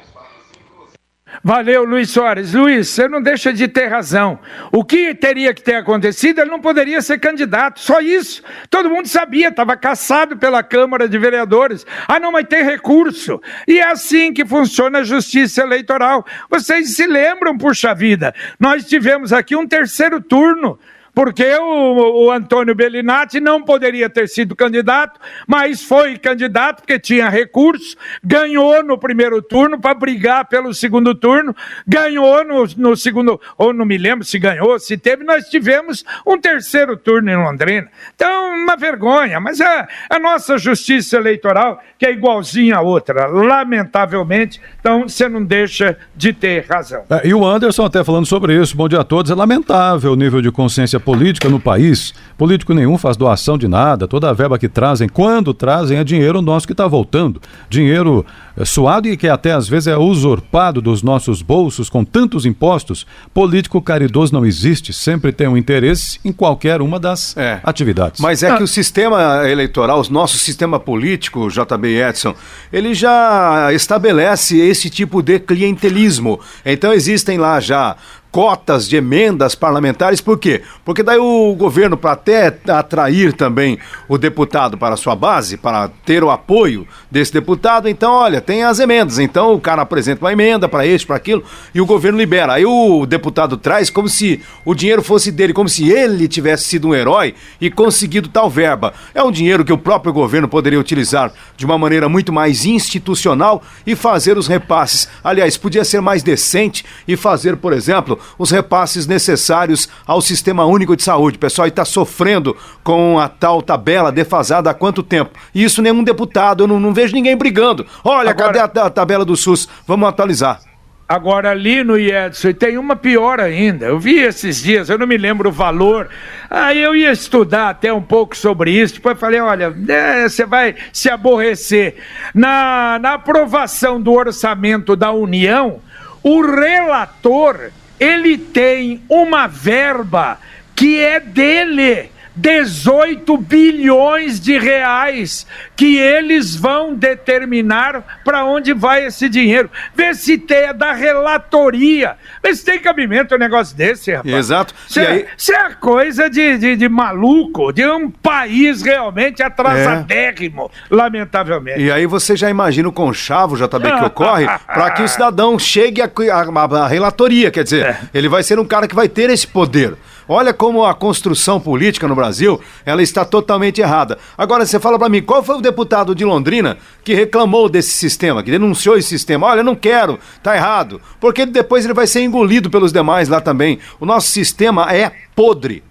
Valeu, 1.42 1.84
Luiz 1.84 2.10
Soares. 2.10 2.52
Luiz, 2.52 2.88
você 2.88 3.08
não 3.08 3.22
deixa 3.22 3.52
de 3.52 3.68
ter 3.68 3.86
razão. 3.86 4.38
O 4.72 4.84
que 4.84 5.14
teria 5.14 5.54
que 5.54 5.62
ter 5.62 5.76
acontecido? 5.76 6.40
Ele 6.40 6.50
não 6.50 6.60
poderia 6.60 7.00
ser 7.00 7.18
candidato, 7.18 7.80
só 7.80 8.00
isso. 8.00 8.42
Todo 8.68 8.90
mundo 8.90 9.06
sabia, 9.06 9.48
estava 9.48 9.76
caçado 9.76 10.36
pela 10.36 10.62
Câmara 10.62 11.08
de 11.08 11.18
Vereadores. 11.18 11.86
Ah, 12.06 12.18
não, 12.18 12.32
mas 12.32 12.46
tem 12.48 12.62
recurso. 12.62 13.40
E 13.66 13.78
é 13.78 13.90
assim 13.90 14.32
que 14.32 14.44
funciona 14.44 14.98
a 15.00 15.04
justiça 15.04 15.62
eleitoral. 15.62 16.26
Vocês 16.50 16.94
se 16.94 17.06
lembram, 17.06 17.56
puxa 17.56 17.94
vida, 17.94 18.34
nós 18.58 18.84
tivemos 18.84 19.32
aqui 19.32 19.54
um 19.54 19.66
terceiro 19.66 20.20
turno 20.20 20.78
porque 21.18 21.52
o, 21.56 22.26
o 22.26 22.30
Antônio 22.30 22.76
Bellinati 22.76 23.40
não 23.40 23.60
poderia 23.60 24.08
ter 24.08 24.28
sido 24.28 24.54
candidato, 24.54 25.18
mas 25.48 25.82
foi 25.82 26.16
candidato 26.16 26.82
porque 26.82 26.96
tinha 26.96 27.28
recursos, 27.28 27.96
ganhou 28.22 28.84
no 28.84 28.96
primeiro 28.96 29.42
turno 29.42 29.80
para 29.80 29.94
brigar 29.94 30.46
pelo 30.46 30.72
segundo 30.72 31.16
turno, 31.16 31.56
ganhou 31.84 32.44
no, 32.44 32.64
no 32.76 32.96
segundo, 32.96 33.40
ou 33.56 33.72
não 33.72 33.84
me 33.84 33.98
lembro 33.98 34.24
se 34.24 34.38
ganhou, 34.38 34.78
se 34.78 34.96
teve, 34.96 35.24
nós 35.24 35.48
tivemos 35.48 36.04
um 36.24 36.38
terceiro 36.38 36.96
turno 36.96 37.28
em 37.28 37.36
Londrina. 37.36 37.88
Então, 38.14 38.54
uma 38.54 38.76
vergonha, 38.76 39.40
mas 39.40 39.58
é 39.58 39.88
a 40.08 40.20
nossa 40.20 40.56
justiça 40.56 41.16
eleitoral 41.16 41.82
que 41.98 42.06
é 42.06 42.12
igualzinha 42.12 42.76
a 42.76 42.80
outra, 42.80 43.26
lamentavelmente, 43.26 44.60
então 44.78 45.08
você 45.08 45.28
não 45.28 45.44
deixa 45.44 45.98
de 46.14 46.32
ter 46.32 46.64
razão. 46.70 47.02
É, 47.10 47.26
e 47.26 47.34
o 47.34 47.44
Anderson 47.44 47.86
até 47.86 48.04
falando 48.04 48.26
sobre 48.26 48.54
isso, 48.54 48.76
bom 48.76 48.88
dia 48.88 49.00
a 49.00 49.04
todos, 49.04 49.32
é 49.32 49.34
lamentável 49.34 50.12
o 50.12 50.16
nível 50.16 50.40
de 50.40 50.52
consciência 50.52 51.00
política 51.08 51.48
no 51.48 51.58
país. 51.58 52.12
Político 52.36 52.74
nenhum 52.74 52.98
faz 52.98 53.16
doação 53.16 53.56
de 53.56 53.66
nada, 53.66 54.06
toda 54.06 54.28
a 54.28 54.32
verba 54.34 54.58
que 54.58 54.68
trazem, 54.68 55.08
quando 55.08 55.54
trazem, 55.54 55.96
é 55.96 56.04
dinheiro 56.04 56.42
nosso 56.42 56.66
que 56.66 56.74
está 56.74 56.86
voltando. 56.86 57.40
Dinheiro 57.70 58.26
é, 58.54 58.62
suado 58.66 59.08
e 59.08 59.16
que 59.16 59.26
até 59.26 59.52
às 59.52 59.66
vezes 59.66 59.86
é 59.86 59.96
usurpado 59.96 60.82
dos 60.82 61.02
nossos 61.02 61.40
bolsos 61.40 61.88
com 61.88 62.04
tantos 62.04 62.44
impostos. 62.44 63.06
Político 63.32 63.80
caridoso 63.80 64.34
não 64.34 64.44
existe, 64.44 64.92
sempre 64.92 65.32
tem 65.32 65.48
um 65.48 65.56
interesse 65.56 66.20
em 66.22 66.30
qualquer 66.30 66.82
uma 66.82 67.00
das 67.00 67.34
é. 67.38 67.58
atividades. 67.64 68.20
Mas 68.20 68.42
é 68.42 68.50
ah. 68.50 68.58
que 68.58 68.62
o 68.62 68.68
sistema 68.68 69.48
eleitoral, 69.48 70.02
o 70.02 70.12
nosso 70.12 70.36
sistema 70.36 70.78
político, 70.78 71.48
JB 71.48 72.02
Edson, 72.02 72.34
ele 72.70 72.92
já 72.92 73.72
estabelece 73.72 74.58
esse 74.58 74.90
tipo 74.90 75.22
de 75.22 75.38
clientelismo. 75.38 76.38
Então 76.66 76.92
existem 76.92 77.38
lá 77.38 77.58
já 77.60 77.96
cotas 78.30 78.88
de 78.88 78.96
emendas 78.96 79.54
parlamentares, 79.54 80.20
por 80.20 80.38
quê? 80.38 80.62
Porque 80.84 81.02
daí 81.02 81.18
o 81.18 81.54
governo, 81.54 81.96
para 81.96 82.12
até 82.12 82.56
atrair 82.68 83.32
também 83.32 83.78
o 84.08 84.18
deputado 84.18 84.76
para 84.76 84.94
a 84.94 84.96
sua 84.96 85.16
base, 85.16 85.56
para 85.56 85.88
ter 86.04 86.22
o 86.22 86.30
apoio 86.30 86.86
desse 87.10 87.32
deputado, 87.32 87.88
então, 87.88 88.12
olha, 88.12 88.40
tem 88.40 88.64
as 88.64 88.78
emendas. 88.78 89.18
Então 89.18 89.54
o 89.54 89.60
cara 89.60 89.82
apresenta 89.82 90.24
uma 90.24 90.32
emenda 90.32 90.68
para 90.68 90.86
este, 90.86 91.06
para 91.06 91.16
aquilo, 91.16 91.42
e 91.74 91.80
o 91.80 91.86
governo 91.86 92.18
libera. 92.18 92.54
Aí 92.54 92.66
o 92.66 93.06
deputado 93.06 93.56
traz 93.56 93.88
como 93.90 94.08
se 94.08 94.40
o 94.64 94.74
dinheiro 94.74 95.02
fosse 95.02 95.32
dele, 95.32 95.52
como 95.52 95.68
se 95.68 95.90
ele 95.90 96.28
tivesse 96.28 96.64
sido 96.64 96.88
um 96.88 96.94
herói 96.94 97.34
e 97.60 97.70
conseguido 97.70 98.28
tal 98.28 98.50
verba. 98.50 98.92
É 99.14 99.22
um 99.22 99.30
dinheiro 99.30 99.64
que 99.64 99.72
o 99.72 99.78
próprio 99.78 100.12
governo 100.12 100.48
poderia 100.48 100.78
utilizar 100.78 101.32
de 101.56 101.64
uma 101.64 101.78
maneira 101.78 102.08
muito 102.08 102.32
mais 102.32 102.64
institucional 102.66 103.62
e 103.86 103.96
fazer 103.96 104.36
os 104.36 104.46
repasses. 104.46 105.08
Aliás, 105.24 105.56
podia 105.56 105.84
ser 105.84 106.00
mais 106.00 106.22
decente 106.22 106.84
e 107.06 107.16
fazer, 107.16 107.56
por 107.56 107.72
exemplo, 107.72 108.17
os 108.38 108.50
repasses 108.50 109.06
necessários 109.06 109.88
ao 110.06 110.20
Sistema 110.20 110.64
Único 110.64 110.96
de 110.96 111.02
Saúde. 111.02 111.38
Pessoal, 111.38 111.68
está 111.68 111.84
sofrendo 111.84 112.56
com 112.82 113.18
a 113.18 113.28
tal 113.28 113.62
tabela 113.62 114.12
defasada 114.12 114.70
há 114.70 114.74
quanto 114.74 115.02
tempo? 115.02 115.38
E 115.54 115.62
isso 115.64 115.82
nenhum 115.82 116.02
deputado, 116.02 116.64
eu 116.64 116.68
não, 116.68 116.80
não 116.80 116.94
vejo 116.94 117.14
ninguém 117.14 117.36
brigando. 117.36 117.86
Olha, 118.04 118.30
Agora... 118.30 118.52
cadê 118.52 118.80
a, 118.80 118.86
a 118.86 118.90
tabela 118.90 119.24
do 119.24 119.36
SUS? 119.36 119.68
Vamos 119.86 120.08
atualizar. 120.08 120.60
Agora, 121.08 121.52
ali 121.52 121.82
no 121.82 121.96
Edson, 121.96 122.52
tem 122.52 122.76
uma 122.76 122.94
pior 122.94 123.40
ainda. 123.40 123.86
Eu 123.86 123.98
vi 123.98 124.18
esses 124.18 124.62
dias, 124.62 124.90
eu 124.90 124.98
não 124.98 125.06
me 125.06 125.16
lembro 125.16 125.48
o 125.48 125.52
valor. 125.52 126.10
Aí 126.50 126.78
eu 126.78 126.94
ia 126.94 127.10
estudar 127.10 127.70
até 127.70 127.90
um 127.90 128.02
pouco 128.02 128.36
sobre 128.36 128.72
isso. 128.72 128.96
Depois 128.96 129.18
falei: 129.18 129.40
olha, 129.40 129.74
é, 129.88 130.28
você 130.28 130.44
vai 130.44 130.74
se 130.92 131.08
aborrecer. 131.08 131.94
Na, 132.34 132.98
na 133.00 133.14
aprovação 133.14 133.98
do 133.98 134.12
orçamento 134.12 134.94
da 134.94 135.10
União, 135.10 135.80
o 136.22 136.42
relator 136.42 137.70
ele 137.98 138.38
tem 138.38 139.02
uma 139.08 139.46
verba 139.46 140.38
que 140.74 141.00
é 141.00 141.18
dele. 141.18 142.10
18 142.38 143.36
bilhões 143.36 144.38
de 144.38 144.56
reais 144.58 145.46
que 145.76 145.98
eles 145.98 146.54
vão 146.54 146.94
determinar 146.94 148.20
para 148.24 148.44
onde 148.44 148.72
vai 148.72 149.06
esse 149.06 149.28
dinheiro. 149.28 149.70
Vê 149.94 150.14
se 150.14 150.38
tem 150.38 150.58
é 150.58 150.72
da 150.72 150.92
relatoria. 150.92 152.16
Vê 152.42 152.54
se 152.54 152.64
tem 152.64 152.78
cabimento 152.78 153.34
um 153.34 153.38
negócio 153.38 153.76
desse, 153.76 154.12
rapaz. 154.12 154.34
Exato. 154.34 154.74
Isso 154.88 155.00
é, 155.00 155.06
aí... 155.06 155.26
é 155.50 155.70
coisa 155.74 156.30
de, 156.30 156.58
de, 156.58 156.76
de, 156.76 156.88
maluco, 156.88 157.72
de 157.72 157.86
um 157.86 158.10
país 158.10 158.82
realmente 158.82 159.42
atrasadérrimo, 159.42 160.70
é. 160.90 160.94
lamentavelmente. 160.94 161.80
E 161.80 161.90
aí 161.90 162.06
você 162.06 162.36
já 162.36 162.48
imagina 162.48 162.88
o 162.88 162.92
conchavo, 162.92 163.56
JB, 163.56 163.98
que 163.98 164.04
ocorre, 164.06 164.46
para 164.66 164.90
que 164.92 165.02
o 165.02 165.08
cidadão 165.08 165.58
chegue 165.58 166.00
à 166.02 166.86
relatoria. 166.86 167.50
Quer 167.50 167.64
dizer, 167.64 167.84
é. 167.84 167.98
ele 168.14 168.28
vai 168.28 168.42
ser 168.42 168.58
um 168.58 168.64
cara 168.64 168.86
que 168.86 168.94
vai 168.94 169.08
ter 169.08 169.30
esse 169.30 169.46
poder. 169.46 169.96
Olha 170.28 170.52
como 170.52 170.84
a 170.84 170.94
construção 170.94 171.58
política 171.58 172.06
no 172.06 172.14
Brasil, 172.14 172.60
ela 172.84 173.02
está 173.02 173.24
totalmente 173.24 173.80
errada. 173.80 174.18
Agora 174.36 174.66
você 174.66 174.78
fala 174.78 174.98
para 174.98 175.08
mim, 175.08 175.22
qual 175.22 175.42
foi 175.42 175.56
o 175.56 175.62
deputado 175.62 176.14
de 176.14 176.24
Londrina 176.24 176.76
que 177.02 177.14
reclamou 177.14 177.68
desse 177.68 177.92
sistema, 177.92 178.42
que 178.42 178.50
denunciou 178.50 178.96
esse 178.96 179.08
sistema? 179.08 179.46
Olha, 179.46 179.62
não 179.62 179.74
quero, 179.74 180.18
tá 180.42 180.54
errado. 180.54 181.00
Porque 181.18 181.46
depois 181.46 181.84
ele 181.84 181.94
vai 181.94 182.06
ser 182.06 182.20
engolido 182.20 182.68
pelos 182.68 182.92
demais 182.92 183.28
lá 183.28 183.40
também. 183.40 183.78
O 183.98 184.04
nosso 184.04 184.28
sistema 184.28 184.92
é 184.94 185.12
podre. 185.34 185.82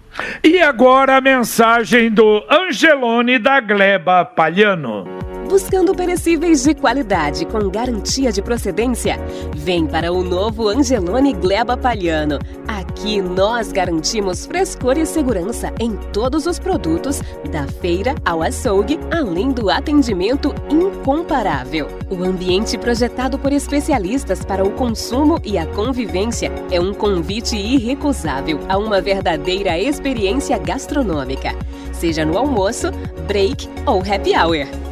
E 0.42 0.60
agora 0.60 1.16
a 1.16 1.20
mensagem 1.20 2.10
do 2.10 2.44
Angelone 2.50 3.38
da 3.38 3.60
Gleba 3.60 4.24
Palhano. 4.24 5.17
Buscando 5.48 5.94
perecíveis 5.94 6.62
de 6.62 6.74
qualidade 6.74 7.46
com 7.46 7.70
garantia 7.70 8.30
de 8.30 8.42
procedência? 8.42 9.18
Vem 9.56 9.86
para 9.86 10.12
o 10.12 10.22
novo 10.22 10.68
Angelone 10.68 11.32
Gleba 11.32 11.74
Palhano. 11.74 12.38
Aqui 12.66 13.22
nós 13.22 13.72
garantimos 13.72 14.44
frescor 14.44 14.98
e 14.98 15.06
segurança 15.06 15.72
em 15.80 15.96
todos 16.12 16.44
os 16.44 16.58
produtos, 16.58 17.22
da 17.50 17.66
feira 17.66 18.14
ao 18.26 18.42
açougue, 18.42 19.00
além 19.10 19.50
do 19.50 19.70
atendimento 19.70 20.54
incomparável. 20.68 21.88
O 22.10 22.22
ambiente 22.22 22.76
projetado 22.76 23.38
por 23.38 23.50
especialistas 23.50 24.44
para 24.44 24.62
o 24.62 24.72
consumo 24.72 25.40
e 25.42 25.56
a 25.56 25.64
convivência 25.64 26.52
é 26.70 26.78
um 26.78 26.92
convite 26.92 27.56
irrecusável 27.56 28.60
a 28.68 28.76
uma 28.76 29.00
verdadeira 29.00 29.78
experiência 29.78 30.58
gastronômica, 30.58 31.54
seja 31.90 32.22
no 32.26 32.36
almoço, 32.36 32.88
break 33.26 33.66
ou 33.86 34.00
happy 34.00 34.34
hour. 34.36 34.87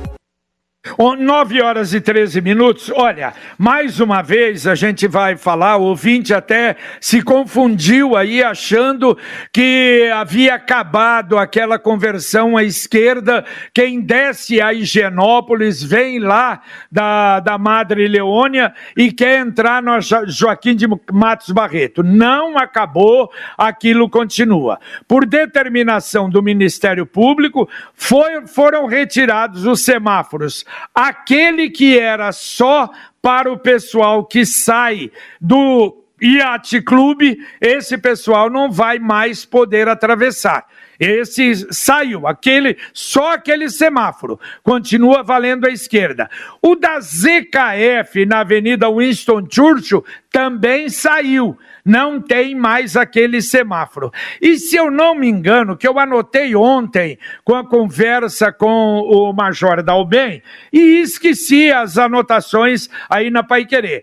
9 0.98 1.62
horas 1.62 1.92
e 1.92 2.00
13 2.00 2.40
minutos. 2.40 2.90
Olha, 2.94 3.32
mais 3.58 4.00
uma 4.00 4.22
vez 4.22 4.66
a 4.66 4.74
gente 4.74 5.06
vai 5.06 5.36
falar, 5.36 5.76
o 5.76 5.84
ouvinte 5.84 6.32
até 6.32 6.76
se 7.00 7.22
confundiu 7.22 8.16
aí 8.16 8.42
achando 8.42 9.16
que 9.52 10.10
havia 10.14 10.54
acabado 10.54 11.38
aquela 11.38 11.78
conversão 11.78 12.56
à 12.56 12.64
esquerda. 12.64 13.44
Quem 13.72 14.00
desce 14.00 14.60
a 14.60 14.72
Higienópolis 14.72 15.82
vem 15.82 16.18
lá 16.18 16.60
da, 16.90 17.40
da 17.40 17.58
Madre 17.58 18.06
Leônia 18.08 18.72
e 18.96 19.12
quer 19.12 19.40
entrar 19.40 19.82
no 19.82 19.98
Joaquim 20.26 20.74
de 20.74 20.86
Matos 21.12 21.50
Barreto. 21.50 22.02
Não 22.02 22.56
acabou, 22.58 23.30
aquilo 23.56 24.08
continua. 24.08 24.78
Por 25.06 25.26
determinação 25.26 26.28
do 26.28 26.42
Ministério 26.42 27.06
Público, 27.06 27.68
foi, 27.94 28.46
foram 28.46 28.86
retirados 28.86 29.66
os 29.66 29.84
semáforos 29.84 30.64
aquele 30.94 31.70
que 31.70 31.98
era 31.98 32.32
só 32.32 32.90
para 33.20 33.50
o 33.52 33.58
pessoal 33.58 34.24
que 34.24 34.44
sai 34.46 35.10
do 35.40 36.04
Yacht 36.22 36.80
Clube, 36.82 37.38
esse 37.60 37.98
pessoal 37.98 38.48
não 38.48 38.70
vai 38.70 38.98
mais 38.98 39.44
poder 39.44 39.88
atravessar. 39.88 40.66
Esse 40.98 41.72
saiu, 41.74 42.26
aquele, 42.26 42.78
só 42.92 43.34
aquele 43.34 43.68
semáforo 43.68 44.40
continua 44.62 45.22
valendo 45.22 45.66
à 45.66 45.70
esquerda. 45.70 46.30
O 46.62 46.74
da 46.74 46.98
ZKF 47.00 48.24
na 48.26 48.40
Avenida 48.40 48.90
Winston 48.90 49.46
Churchill 49.50 50.04
também 50.36 50.90
saiu 50.90 51.56
não 51.86 52.20
tem 52.20 52.52
mais 52.52 52.96
aquele 52.96 53.40
semáforo. 53.40 54.10
E 54.42 54.58
se 54.58 54.74
eu 54.74 54.90
não 54.90 55.14
me 55.14 55.28
engano, 55.28 55.76
que 55.76 55.86
eu 55.86 56.00
anotei 56.00 56.56
ontem 56.56 57.16
com 57.44 57.54
a 57.54 57.64
conversa 57.64 58.50
com 58.50 58.98
o 58.98 59.32
Major 59.32 59.80
Dalben 59.84 60.42
e 60.72 61.00
esqueci 61.00 61.70
as 61.70 61.96
anotações 61.96 62.90
aí 63.08 63.30
na 63.30 63.44
Pai 63.44 63.64
Querer. 63.64 64.02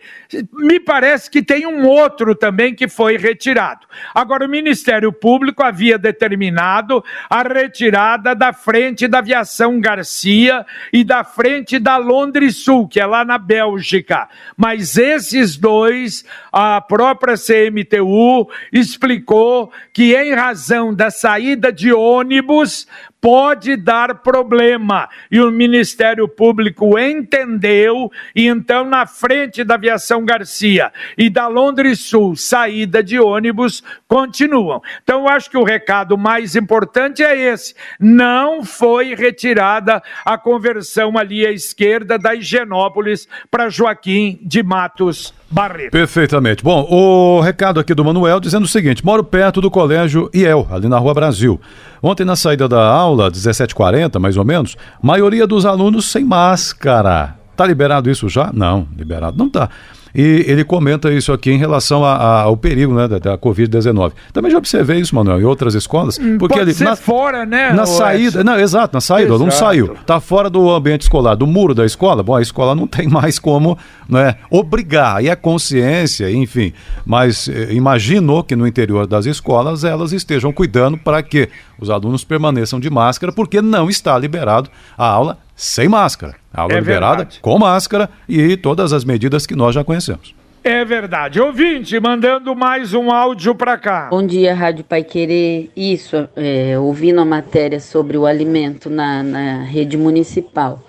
Me 0.54 0.80
parece 0.80 1.30
que 1.30 1.44
tem 1.44 1.68
um 1.68 1.86
outro 1.86 2.34
também 2.34 2.74
que 2.74 2.88
foi 2.88 3.18
retirado. 3.18 3.86
Agora, 4.16 4.46
o 4.46 4.50
Ministério 4.50 5.12
Público 5.12 5.62
havia 5.62 5.98
determinado 5.98 7.04
a 7.30 7.44
retirada 7.44 8.34
da 8.34 8.54
frente 8.54 9.10
da 9.10 9.18
aviação 9.18 9.82
Garcia 9.82 10.66
e 10.94 11.04
da 11.04 11.26
frente 11.26 11.78
da 11.80 11.98
Londres 11.98 12.56
Sul, 12.58 12.88
que 12.88 13.02
é 13.02 13.06
lá 13.06 13.26
na 13.26 13.38
Bélgica. 13.38 14.30
Mas 14.56 14.98
esses 14.98 15.58
dois, 15.58 16.23
a 16.52 16.82
própria 16.82 17.36
CM 17.36 17.84
MTU 17.84 18.50
explicou 18.72 19.72
que, 19.92 20.16
em 20.16 20.34
razão 20.34 20.94
da 20.94 21.10
saída 21.12 21.72
de 21.72 21.92
ônibus 21.92 22.88
pode 23.24 23.78
dar 23.78 24.16
problema. 24.16 25.08
E 25.32 25.40
o 25.40 25.50
Ministério 25.50 26.28
Público 26.28 27.00
entendeu, 27.00 28.12
e 28.36 28.48
então, 28.48 28.84
na 28.84 29.06
frente 29.06 29.64
da 29.64 29.76
Aviação 29.76 30.26
Garcia 30.26 30.92
e 31.18 31.30
da 31.30 31.48
Londres 31.48 32.02
Sul, 32.02 32.36
saída 32.36 33.02
de 33.02 33.18
ônibus, 33.18 33.82
continuam. 34.10 34.82
Então, 35.02 35.22
eu 35.22 35.30
acho 35.30 35.50
que 35.50 35.58
o 35.58 35.64
recado 35.64 36.18
mais 36.18 36.58
importante 36.58 37.24
é 37.24 37.54
esse: 37.54 37.74
não 37.98 38.62
foi 38.62 39.16
retirada 39.16 40.04
a 40.26 40.38
conversão 40.38 41.18
ali 41.18 41.46
à 41.46 41.52
esquerda 41.52 42.20
da 42.20 42.36
Higienópolis 42.36 43.26
para 43.50 43.70
Joaquim 43.70 44.38
de 44.42 44.62
Matos 44.62 45.34
Barreto. 45.50 45.92
Perfeitamente. 45.92 46.62
Bom, 46.62 46.86
o 46.90 47.40
recado 47.40 47.80
aqui 47.80 47.94
do 47.94 48.04
Manuel 48.04 48.42
dizendo 48.42 48.66
o 48.66 48.68
seguinte: 48.68 49.06
moro 49.06 49.24
perto 49.24 49.62
do 49.62 49.72
colégio 49.72 50.30
IEL, 50.34 50.68
ali 50.70 50.90
na 50.90 50.98
Rua 50.98 51.14
Brasil. 51.14 51.62
Ontem, 52.06 52.26
na 52.26 52.36
saída 52.36 52.68
da 52.68 52.86
aula, 52.86 53.32
17h40, 53.32 54.20
mais 54.20 54.36
ou 54.36 54.44
menos, 54.44 54.76
maioria 55.02 55.48
dos 55.48 55.66
alunos 55.66 56.12
sem 56.12 56.26
máscara. 56.26 57.36
Tá 57.56 57.66
liberado 57.66 58.12
isso 58.12 58.28
já? 58.28 58.52
Não, 58.54 58.86
liberado 58.98 59.38
não 59.38 59.50
tá. 59.50 59.70
E 60.16 60.46
ele 60.48 60.64
comenta 60.64 61.12
isso 61.12 61.34
aqui 61.34 61.50
em 61.50 61.58
relação 61.58 62.06
a, 62.06 62.14
a, 62.16 62.42
ao 62.42 62.56
perigo 62.56 62.94
né, 62.94 63.08
da, 63.08 63.18
da 63.18 63.38
Covid-19. 63.38 64.12
Também 64.32 64.52
já 64.52 64.60
observei 64.60 65.00
isso, 65.00 65.16
Manuel, 65.16 65.42
em 65.42 65.44
outras 65.44 65.74
escolas. 65.74 66.20
Hum, 66.20 66.38
porque 66.38 66.60
Pode 66.60 66.70
ele, 66.70 66.84
na, 66.84 66.96
fora, 66.96 67.46
né? 67.46 67.74
na 67.74 67.86
saída, 67.88 68.44
não, 68.44 68.60
exato, 68.60 68.94
na 68.94 69.02
saída, 69.02 69.32
o 69.32 69.36
aluno 69.36 69.50
Exato. 69.50 69.66
saiu, 69.66 69.94
está 69.94 70.20
fora 70.20 70.52
do 70.52 70.70
ambiente 70.70 71.02
escolar, 71.02 71.34
do 71.34 71.48
muro 71.48 71.74
da 71.74 71.84
escola. 71.84 72.22
Bom, 72.22 72.36
a 72.36 72.42
escola 72.42 72.76
não 72.76 72.86
tem 72.86 73.08
mais 73.10 73.40
como 73.40 73.76
né, 74.08 74.36
obrigar, 74.52 75.24
e 75.24 75.30
é 75.30 75.36
consciência, 75.36 76.30
enfim. 76.32 76.74
Mas 77.04 77.50
eh, 77.50 77.74
imagino 77.74 78.44
que 78.44 78.56
no 78.56 78.68
interior 78.68 79.08
das 79.08 79.26
escolas 79.26 79.84
elas 79.84 80.12
estejam 80.12 80.54
cuidando 80.54 80.96
para 80.96 81.24
que 81.24 81.50
os 81.80 81.90
alunos 81.90 82.24
permaneçam 82.24 82.80
de 82.80 82.90
máscara, 82.90 83.32
porque 83.32 83.62
não 83.62 83.90
está 83.90 84.18
liberado 84.18 84.70
a 84.98 85.06
aula 85.08 85.38
sem 85.56 85.88
máscara. 85.88 86.36
A 86.54 86.62
aula 86.62 86.74
É 86.74 86.80
liberada 86.80 87.18
verdade. 87.18 87.40
com 87.42 87.58
máscara 87.58 88.10
e 88.28 88.56
todas 88.58 88.94
as 88.94 89.04
medidas 89.04 89.46
que 89.46 89.56
nós 89.56 89.74
já 89.76 89.84
conhecemos. 89.84 90.36
É 90.64 90.86
verdade. 90.86 91.42
Ouvinte, 91.42 92.00
mandando 92.00 92.56
mais 92.56 92.94
um 92.94 93.12
áudio 93.12 93.54
para 93.54 93.78
cá. 93.78 94.08
Bom 94.10 94.26
dia, 94.26 94.56
Rádio 94.56 94.86
Pai 94.86 95.04
Querer. 95.04 95.70
Isso, 95.76 96.28
é, 96.38 96.80
ouvindo 96.80 97.20
a 97.20 97.26
matéria 97.26 97.82
sobre 97.82 98.18
o 98.18 98.26
alimento 98.26 98.90
na, 98.90 99.22
na 99.22 99.64
rede 99.64 99.98
municipal. 99.98 100.82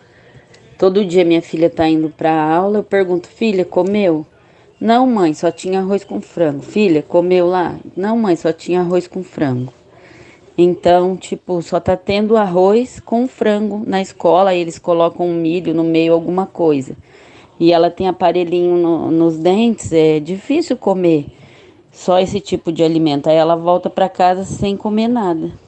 Todo 0.78 1.04
dia 1.04 1.24
minha 1.24 1.42
filha 1.42 1.68
tá 1.68 1.88
indo 1.88 2.08
para 2.08 2.30
a 2.32 2.54
aula, 2.54 2.78
eu 2.78 2.82
pergunto, 2.84 3.28
filha, 3.28 3.64
comeu? 3.64 4.24
Não, 4.80 5.06
mãe, 5.06 5.34
só 5.34 5.50
tinha 5.50 5.80
arroz 5.80 6.04
com 6.04 6.20
frango. 6.20 6.62
Filha, 6.62 7.02
comeu 7.02 7.46
lá? 7.46 7.74
Não, 7.96 8.16
mãe, 8.18 8.36
só 8.36 8.52
tinha 8.52 8.80
arroz 8.80 9.08
com 9.08 9.24
frango. 9.24 9.72
Então, 10.56 11.16
tipo, 11.16 11.60
só 11.62 11.80
tá 11.80 11.96
tendo 11.96 12.36
arroz 12.36 13.00
com 13.00 13.26
frango 13.26 13.82
na 13.84 14.00
escola, 14.00 14.54
eles 14.54 14.78
colocam 14.78 15.26
um 15.26 15.34
milho 15.34 15.74
no 15.74 15.82
meio, 15.82 16.12
alguma 16.12 16.46
coisa. 16.46 16.96
E 17.58 17.72
ela 17.72 17.90
tem 17.90 18.06
aparelhinho 18.06 18.76
no- 18.76 19.10
nos 19.10 19.36
dentes, 19.36 19.92
é 19.92 20.20
difícil 20.20 20.76
comer 20.76 21.26
só 21.90 22.18
esse 22.20 22.40
tipo 22.40 22.70
de 22.70 22.84
alimento. 22.84 23.28
Aí 23.28 23.36
ela 23.36 23.56
volta 23.56 23.90
para 23.90 24.08
casa 24.08 24.44
sem 24.44 24.76
comer 24.76 25.08
nada. 25.08 25.63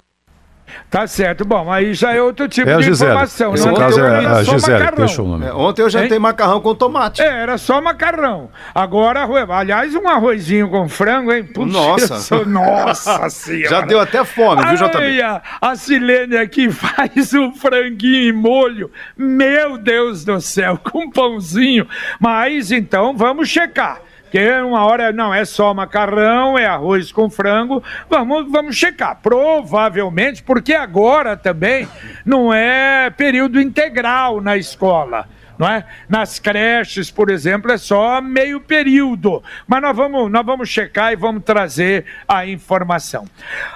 Tá 0.90 1.06
certo. 1.06 1.44
Bom, 1.44 1.70
aí 1.72 1.94
já 1.94 2.12
é 2.12 2.20
outro 2.20 2.48
tipo 2.48 2.68
É 2.68 2.76
de 2.76 2.82
Gisele. 2.84 3.10
informação. 3.10 3.54
Esse 3.54 3.66
Não 3.66 3.74
caso 3.74 3.96
tem 3.96 4.04
é 4.04 4.26
a 4.26 4.42
Gisele, 4.42 4.90
deixa 4.96 5.22
o 5.22 5.28
nome. 5.28 5.46
É, 5.46 5.52
ontem 5.52 5.82
eu 5.82 5.90
jantei 5.90 6.16
Hein? 6.16 6.18
macarrão 6.18 6.60
com 6.60 6.74
tomate. 6.74 7.22
É, 7.22 7.26
era 7.26 7.56
só 7.58 7.80
macarrão. 7.80 8.50
Agora, 8.74 9.20
arroz- 9.22 9.48
aliás, 9.50 9.94
um 9.94 10.08
arrozinho 10.08 10.68
com 10.68 10.88
frango, 10.88 11.32
hein? 11.32 11.44
Putz, 11.44 11.72
Nossa. 11.72 12.16
sou- 12.18 12.44
Nossa 12.46 13.28
senhora. 13.30 13.68
Já 13.68 13.80
deu 13.82 14.00
até 14.00 14.24
fome, 14.24 14.64
viu, 14.66 14.76
JB? 14.88 14.96
Ai, 14.98 15.20
a, 15.22 15.42
a 15.60 15.76
Silene 15.76 16.36
aqui 16.36 16.68
faz 16.72 17.32
um 17.34 17.52
franguinho 17.54 18.28
em 18.28 18.32
molho. 18.32 18.90
Meu 19.16 19.78
Deus 19.78 20.24
do 20.24 20.40
céu, 20.40 20.78
com 20.78 21.10
pãozinho. 21.10 21.86
Mas 22.20 22.70
então 22.72 23.16
vamos 23.16 23.48
checar. 23.48 24.00
Porque 24.26 24.50
uma 24.60 24.84
hora 24.84 25.12
não 25.12 25.32
é 25.32 25.44
só 25.44 25.72
macarrão, 25.72 26.58
é 26.58 26.66
arroz 26.66 27.12
com 27.12 27.30
frango. 27.30 27.82
Vamos, 28.10 28.50
vamos 28.50 28.76
checar. 28.76 29.20
Provavelmente, 29.22 30.42
porque 30.42 30.74
agora 30.74 31.36
também 31.36 31.88
não 32.24 32.52
é 32.52 33.08
período 33.10 33.60
integral 33.60 34.40
na 34.40 34.56
escola 34.56 35.28
não 35.58 35.68
é? 35.68 35.84
Nas 36.08 36.38
creches, 36.38 37.10
por 37.10 37.30
exemplo, 37.30 37.72
é 37.72 37.78
só 37.78 38.20
meio 38.20 38.60
período. 38.60 39.42
Mas 39.66 39.82
nós 39.82 39.96
vamos, 39.96 40.30
nós 40.30 40.44
vamos 40.44 40.68
checar 40.68 41.12
e 41.12 41.16
vamos 41.16 41.44
trazer 41.44 42.04
a 42.28 42.46
informação. 42.46 43.26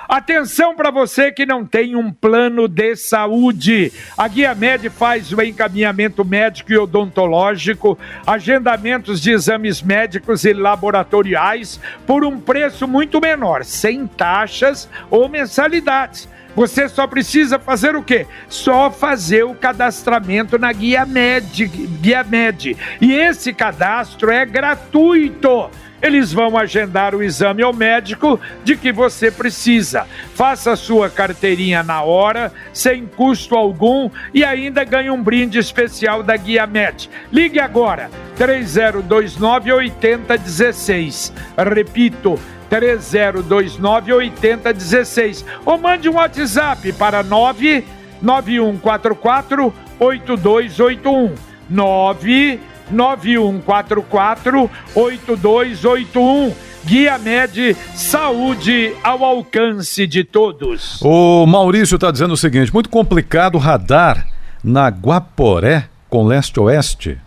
Atenção 0.09 0.75
para 0.75 0.91
você 0.91 1.33
que 1.33 1.47
não 1.47 1.65
tem 1.65 1.97
um 1.97 2.13
plano 2.13 2.69
de 2.69 2.97
saúde. 2.97 3.93
A 4.17 4.29
Guia 4.29 4.55
Med 4.55 4.89
faz 4.91 5.33
o 5.33 5.41
encaminhamento 5.41 6.25
médico 6.25 6.73
e 6.73 6.79
odontológico, 6.79 7.99
agendamentos 8.27 9.21
de 9.21 9.31
exames 9.31 9.83
médicos 9.83 10.45
e 10.45 10.53
laboratoriais 10.53 11.81
por 12.07 12.25
um 12.25 12.41
preço 12.41 12.87
muito 12.87 13.21
menor, 13.21 13.65
sem 13.65 14.07
taxas 14.07 14.89
ou 15.11 15.29
mensalidades. 15.29 16.29
Você 16.55 16.89
só 16.89 17.07
precisa 17.07 17.59
fazer 17.59 17.97
o 17.97 18.03
quê? 18.03 18.27
Só 18.49 18.91
fazer 18.91 19.45
o 19.45 19.55
cadastramento 19.55 20.59
na 20.59 20.73
Guia 20.73 21.07
Med, 21.07 21.67
Guia 21.67 22.25
Med. 22.25 22.77
E 23.01 23.13
esse 23.13 23.53
cadastro 23.53 24.31
é 24.31 24.45
gratuito. 24.45 25.71
Eles 26.03 26.33
vão 26.33 26.57
agendar 26.57 27.15
o 27.15 27.23
exame 27.23 27.63
ao 27.63 27.73
médico 27.73 28.41
de 28.65 28.77
que 28.77 28.91
você 28.91 29.31
precisa. 29.31 30.07
Faça 30.35 30.75
sua 30.77 31.11
carteirinha 31.11 31.83
na 31.83 32.03
hora, 32.03 32.53
sem 32.73 33.07
custo 33.07 33.55
algum 33.55 34.11
e 34.33 34.45
ainda 34.45 34.85
ganhe 34.85 35.11
um 35.11 35.23
brinde 35.23 35.59
especial 35.59 36.23
da 36.23 36.37
Guia 36.37 36.67
Med. 36.67 37.11
Ligue 37.31 37.61
agora, 37.61 38.11
3029 38.37 39.73
8016. 39.73 41.33
Repito, 41.57 42.39
3029 42.71 44.13
8016 44.13 45.45
ou 45.67 45.77
mande 45.77 46.09
um 46.09 46.15
WhatsApp 46.15 46.93
para 46.93 47.23
99144 47.23 49.75
8281 49.99 51.35
99144 52.93 54.71
8281 54.95 56.55
Guia 56.85 57.19
Med 57.19 57.77
Saúde 57.95 58.95
ao 59.03 59.25
alcance 59.25 60.07
de 60.07 60.25
todos. 60.25 61.01
O 61.03 61.47
Maurício 61.47 61.97
está 61.97 62.11
dizendo 62.11 62.35
o 62.35 62.37
seguinte: 62.37 62.73
muito 62.73 62.89
complicado 62.89 63.59
radar 63.59 64.27
na 64.65 64.89
Guaporé 64.89 65.89
com 66.09 66.27
leste-oeste. 66.27 67.19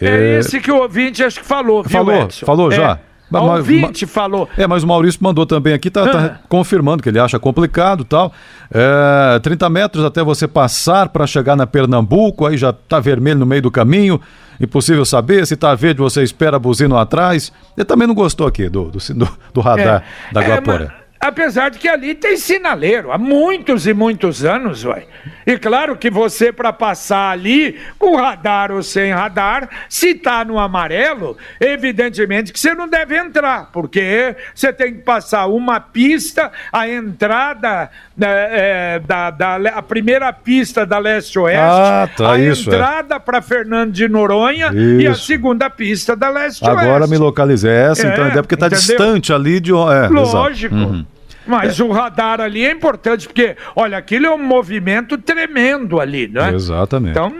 É, 0.00 0.38
esse 0.38 0.60
que 0.60 0.72
o 0.72 0.82
ouvinte 0.82 1.22
acho 1.22 1.40
que 1.40 1.46
falou, 1.46 1.82
viu, 1.82 1.92
Falou, 1.92 2.22
Edson? 2.22 2.46
falou 2.46 2.72
É. 2.72 2.98
já? 3.40 3.44
O 3.44 3.48
Mas- 3.48 3.58
ouvinte 3.60 4.06
falou. 4.06 4.48
É, 4.56 4.66
mas 4.66 4.82
o 4.82 4.86
Maurício 4.86 5.20
mandou 5.22 5.44
também 5.46 5.72
aqui, 5.74 5.90
tá, 5.90 6.06
tá 6.08 6.18
Ah. 6.18 6.38
confirmando 6.48 7.02
que 7.02 7.08
ele 7.08 7.18
acha 7.18 7.38
complicado 7.38 8.04
tal. 8.04 8.32
É, 8.72 9.38
30 9.40 9.68
metros 9.70 10.04
até 10.04 10.22
você 10.22 10.48
passar 10.48 11.08
para 11.08 11.26
chegar 11.26 11.56
na 11.56 11.66
Pernambuco, 11.66 12.46
aí 12.46 12.56
já 12.56 12.72
tá 12.72 12.98
vermelho 13.00 13.38
no 13.40 13.46
meio 13.46 13.62
do 13.62 13.70
caminho, 13.70 14.20
impossível 14.60 15.04
saber. 15.04 15.46
Se 15.46 15.56
tá 15.56 15.74
verde, 15.74 16.00
você 16.00 16.22
espera 16.22 16.58
lá 16.94 17.02
atrás. 17.02 17.52
Ele 17.76 17.84
também 17.84 18.06
não 18.08 18.14
gostou 18.14 18.46
aqui 18.46 18.68
do, 18.68 18.90
do, 18.90 18.98
do- 19.14 19.28
do 19.52 19.60
radar 19.60 20.02
da 20.32 20.42
É, 20.42 20.48
Guaporé. 20.48 20.84
mas- 20.84 21.03
apesar 21.28 21.70
de 21.70 21.78
que 21.78 21.88
ali 21.88 22.14
tem 22.14 22.36
sinaleiro 22.36 23.10
há 23.12 23.18
muitos 23.18 23.86
e 23.86 23.94
muitos 23.94 24.44
anos, 24.44 24.84
ué. 24.84 25.04
E 25.46 25.58
claro 25.58 25.96
que 25.96 26.10
você, 26.10 26.52
para 26.52 26.72
passar 26.72 27.30
ali, 27.30 27.78
com 27.98 28.16
radar 28.16 28.70
ou 28.72 28.82
sem 28.82 29.12
radar, 29.12 29.68
se 29.88 30.14
tá 30.14 30.44
no 30.44 30.58
amarelo, 30.58 31.36
evidentemente 31.60 32.52
que 32.52 32.58
você 32.58 32.74
não 32.74 32.88
deve 32.88 33.16
entrar, 33.16 33.70
porque 33.72 34.34
você 34.54 34.72
tem 34.72 34.94
que 34.94 35.00
passar 35.02 35.46
uma 35.46 35.80
pista, 35.80 36.50
a 36.72 36.88
entrada 36.88 37.90
né, 38.16 38.26
é, 38.28 38.98
da, 39.00 39.30
da, 39.30 39.56
a 39.74 39.82
primeira 39.82 40.32
pista 40.32 40.86
da 40.86 40.98
leste-oeste, 40.98 41.60
Ah, 41.60 42.08
tá, 42.16 42.32
a 42.32 42.38
isso, 42.38 42.70
é. 42.70 42.74
entrada 42.74 43.20
para 43.20 43.42
Fernando 43.42 43.92
de 43.92 44.08
Noronha 44.08 44.70
e 44.74 45.06
a 45.06 45.12
Isso. 45.12 45.24
segunda 45.26 45.68
pista 45.68 46.14
da 46.16 46.28
leste-oeste. 46.30 46.84
Agora 46.84 47.06
me 47.06 47.16
localizei. 47.18 47.70
É 47.70 47.90
essa, 47.90 48.06
então, 48.06 48.24
É, 48.26 48.28
é 48.38 48.42
porque 48.42 48.56
tá 48.56 48.66
entendeu? 48.66 48.78
distante 48.84 49.32
ali 49.32 49.60
de. 49.60 49.72
É, 49.72 49.74
exato. 50.06 50.12
Lógico. 50.12 50.74
Uhum. 50.74 51.06
Mas 51.46 51.78
o 51.80 51.90
radar 51.90 52.40
ali 52.40 52.64
é 52.64 52.70
importante, 52.70 53.26
porque, 53.26 53.56
olha, 53.76 53.98
aquilo 53.98 54.26
é 54.26 54.30
um 54.30 54.42
movimento 54.42 55.18
tremendo 55.18 56.00
ali, 56.00 56.28
né? 56.28 56.52
Exatamente. 56.54 57.12
Então, 57.12 57.32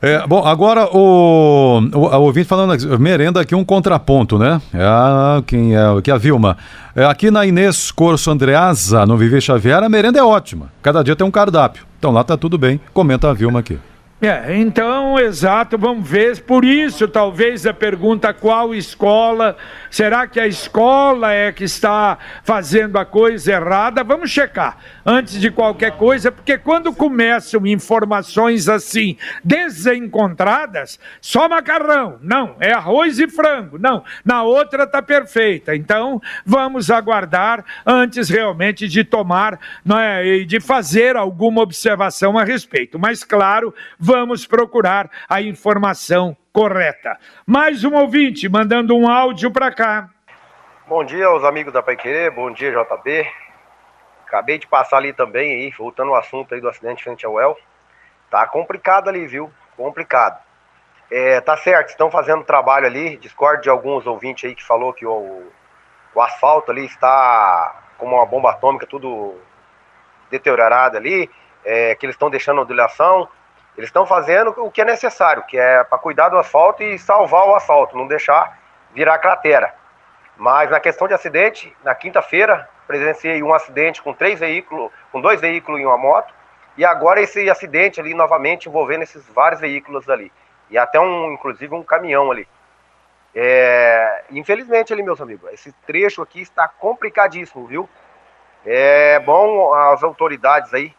É, 0.00 0.26
bom, 0.26 0.44
agora 0.44 0.86
o, 0.94 1.80
o, 1.94 2.06
a 2.08 2.18
ouvinte 2.18 2.46
falando 2.46 2.74
aqui, 2.74 2.86
merenda 2.98 3.40
aqui 3.40 3.54
um 3.54 3.64
contraponto, 3.64 4.38
né? 4.38 4.60
É 4.72 5.42
quem 5.46 5.74
é, 5.74 5.80
que 6.02 6.10
é 6.10 6.14
a 6.14 6.18
Vilma. 6.18 6.56
É, 6.94 7.04
aqui 7.06 7.30
na 7.30 7.46
Inês 7.46 7.90
Corso 7.90 8.30
Andreasa, 8.30 9.06
no 9.06 9.16
Viver 9.16 9.40
Xavier, 9.40 9.82
a 9.82 9.88
merenda 9.88 10.18
é 10.18 10.22
ótima. 10.22 10.70
Cada 10.82 11.02
dia 11.02 11.16
tem 11.16 11.26
um 11.26 11.30
cardápio. 11.30 11.84
Então 11.98 12.12
lá 12.12 12.22
tá 12.22 12.36
tudo 12.36 12.58
bem. 12.58 12.78
Comenta 12.92 13.30
a 13.30 13.32
Vilma 13.32 13.60
aqui. 13.60 13.78
É, 14.18 14.56
então, 14.56 15.18
exato, 15.18 15.76
vamos 15.76 16.08
ver. 16.08 16.40
Por 16.40 16.64
isso, 16.64 17.06
talvez 17.06 17.66
a 17.66 17.74
pergunta 17.74 18.32
qual 18.32 18.74
escola, 18.74 19.58
será 19.90 20.26
que 20.26 20.40
a 20.40 20.46
escola 20.46 21.34
é 21.34 21.52
que 21.52 21.64
está 21.64 22.16
fazendo 22.42 22.98
a 22.98 23.04
coisa 23.04 23.52
errada? 23.52 24.02
Vamos 24.02 24.30
checar 24.30 24.78
antes 25.04 25.38
de 25.38 25.50
qualquer 25.50 25.98
coisa, 25.98 26.32
porque 26.32 26.56
quando 26.56 26.94
começam 26.94 27.66
informações 27.66 28.70
assim 28.70 29.18
desencontradas, 29.44 30.98
só 31.20 31.46
macarrão, 31.46 32.18
não, 32.22 32.56
é 32.58 32.72
arroz 32.72 33.18
e 33.18 33.28
frango, 33.28 33.78
não, 33.78 34.02
na 34.24 34.42
outra 34.42 34.86
tá 34.86 35.02
perfeita. 35.02 35.76
Então, 35.76 36.22
vamos 36.44 36.90
aguardar 36.90 37.62
antes 37.84 38.30
realmente 38.30 38.88
de 38.88 39.04
tomar 39.04 39.60
é, 39.94 40.26
e 40.38 40.46
de 40.46 40.58
fazer 40.58 41.16
alguma 41.16 41.60
observação 41.60 42.38
a 42.38 42.44
respeito. 42.44 42.98
Mas 42.98 43.22
claro, 43.22 43.74
vamos 44.06 44.46
procurar 44.46 45.10
a 45.28 45.42
informação 45.42 46.36
correta. 46.52 47.18
Mais 47.44 47.82
um 47.82 47.92
ouvinte 47.92 48.48
mandando 48.48 48.96
um 48.96 49.10
áudio 49.10 49.50
para 49.50 49.74
cá. 49.74 50.08
Bom 50.86 51.02
dia 51.02 51.26
aos 51.26 51.42
amigos 51.42 51.72
da 51.72 51.82
Paiquerê, 51.82 52.30
bom 52.30 52.52
dia 52.52 52.70
JB. 52.70 53.28
Acabei 54.24 54.58
de 54.58 54.66
passar 54.68 54.98
ali 54.98 55.12
também 55.12 55.50
aí, 55.50 55.74
voltando 55.76 56.12
ao 56.12 56.20
assunto 56.20 56.54
aí 56.54 56.60
do 56.60 56.68
acidente 56.68 57.02
frente 57.02 57.26
ao 57.26 57.40
El. 57.40 57.58
Tá 58.30 58.46
complicado 58.46 59.08
ali, 59.08 59.26
viu? 59.26 59.52
Complicado. 59.76 60.40
É, 61.10 61.40
tá 61.40 61.56
certo, 61.56 61.88
estão 61.88 62.08
fazendo 62.08 62.44
trabalho 62.44 62.86
ali. 62.86 63.16
Discordo 63.16 63.62
de 63.62 63.68
alguns 63.68 64.06
ouvintes 64.06 64.44
aí 64.44 64.54
que 64.54 64.62
falou 64.62 64.92
que 64.92 65.04
o, 65.04 65.50
o 66.14 66.20
asfalto 66.20 66.70
ali 66.70 66.84
está 66.84 67.82
como 67.98 68.14
uma 68.14 68.26
bomba 68.26 68.50
atômica, 68.50 68.86
tudo 68.86 69.34
deteriorado 70.30 70.96
ali, 70.96 71.28
é, 71.64 71.96
que 71.96 72.06
eles 72.06 72.14
estão 72.14 72.30
deixando 72.30 72.60
ondulação. 72.60 73.28
Eles 73.76 73.88
estão 73.88 74.06
fazendo 74.06 74.54
o 74.56 74.70
que 74.70 74.80
é 74.80 74.84
necessário, 74.84 75.42
que 75.42 75.58
é 75.58 75.84
para 75.84 75.98
cuidar 75.98 76.30
do 76.30 76.38
asfalto 76.38 76.82
e 76.82 76.98
salvar 76.98 77.46
o 77.46 77.54
asfalto, 77.54 77.96
não 77.96 78.06
deixar 78.06 78.58
virar 78.94 79.18
cratera. 79.18 79.74
Mas 80.36 80.70
na 80.70 80.80
questão 80.80 81.06
de 81.06 81.14
acidente, 81.14 81.74
na 81.84 81.94
quinta-feira, 81.94 82.68
presenciei 82.86 83.42
um 83.42 83.52
acidente 83.52 84.02
com 84.02 84.14
três 84.14 84.40
veículos, 84.40 84.90
com 85.12 85.20
dois 85.20 85.40
veículos 85.40 85.80
e 85.80 85.84
uma 85.84 85.98
moto, 85.98 86.32
e 86.76 86.84
agora 86.84 87.20
esse 87.20 87.48
acidente 87.50 88.00
ali 88.00 88.14
novamente 88.14 88.68
envolvendo 88.68 89.02
esses 89.02 89.26
vários 89.28 89.60
veículos 89.60 90.08
ali. 90.08 90.32
E 90.70 90.78
até 90.78 90.98
um, 90.98 91.32
inclusive, 91.32 91.74
um 91.74 91.82
caminhão 91.82 92.30
ali. 92.30 92.48
É, 93.34 94.24
infelizmente 94.30 94.92
ali, 94.92 95.02
meus 95.02 95.20
amigos, 95.20 95.50
esse 95.52 95.70
trecho 95.86 96.22
aqui 96.22 96.40
está 96.40 96.66
complicadíssimo, 96.66 97.66
viu? 97.66 97.88
É 98.64 99.18
bom 99.20 99.72
as 99.74 100.02
autoridades 100.02 100.72
aí 100.72 100.94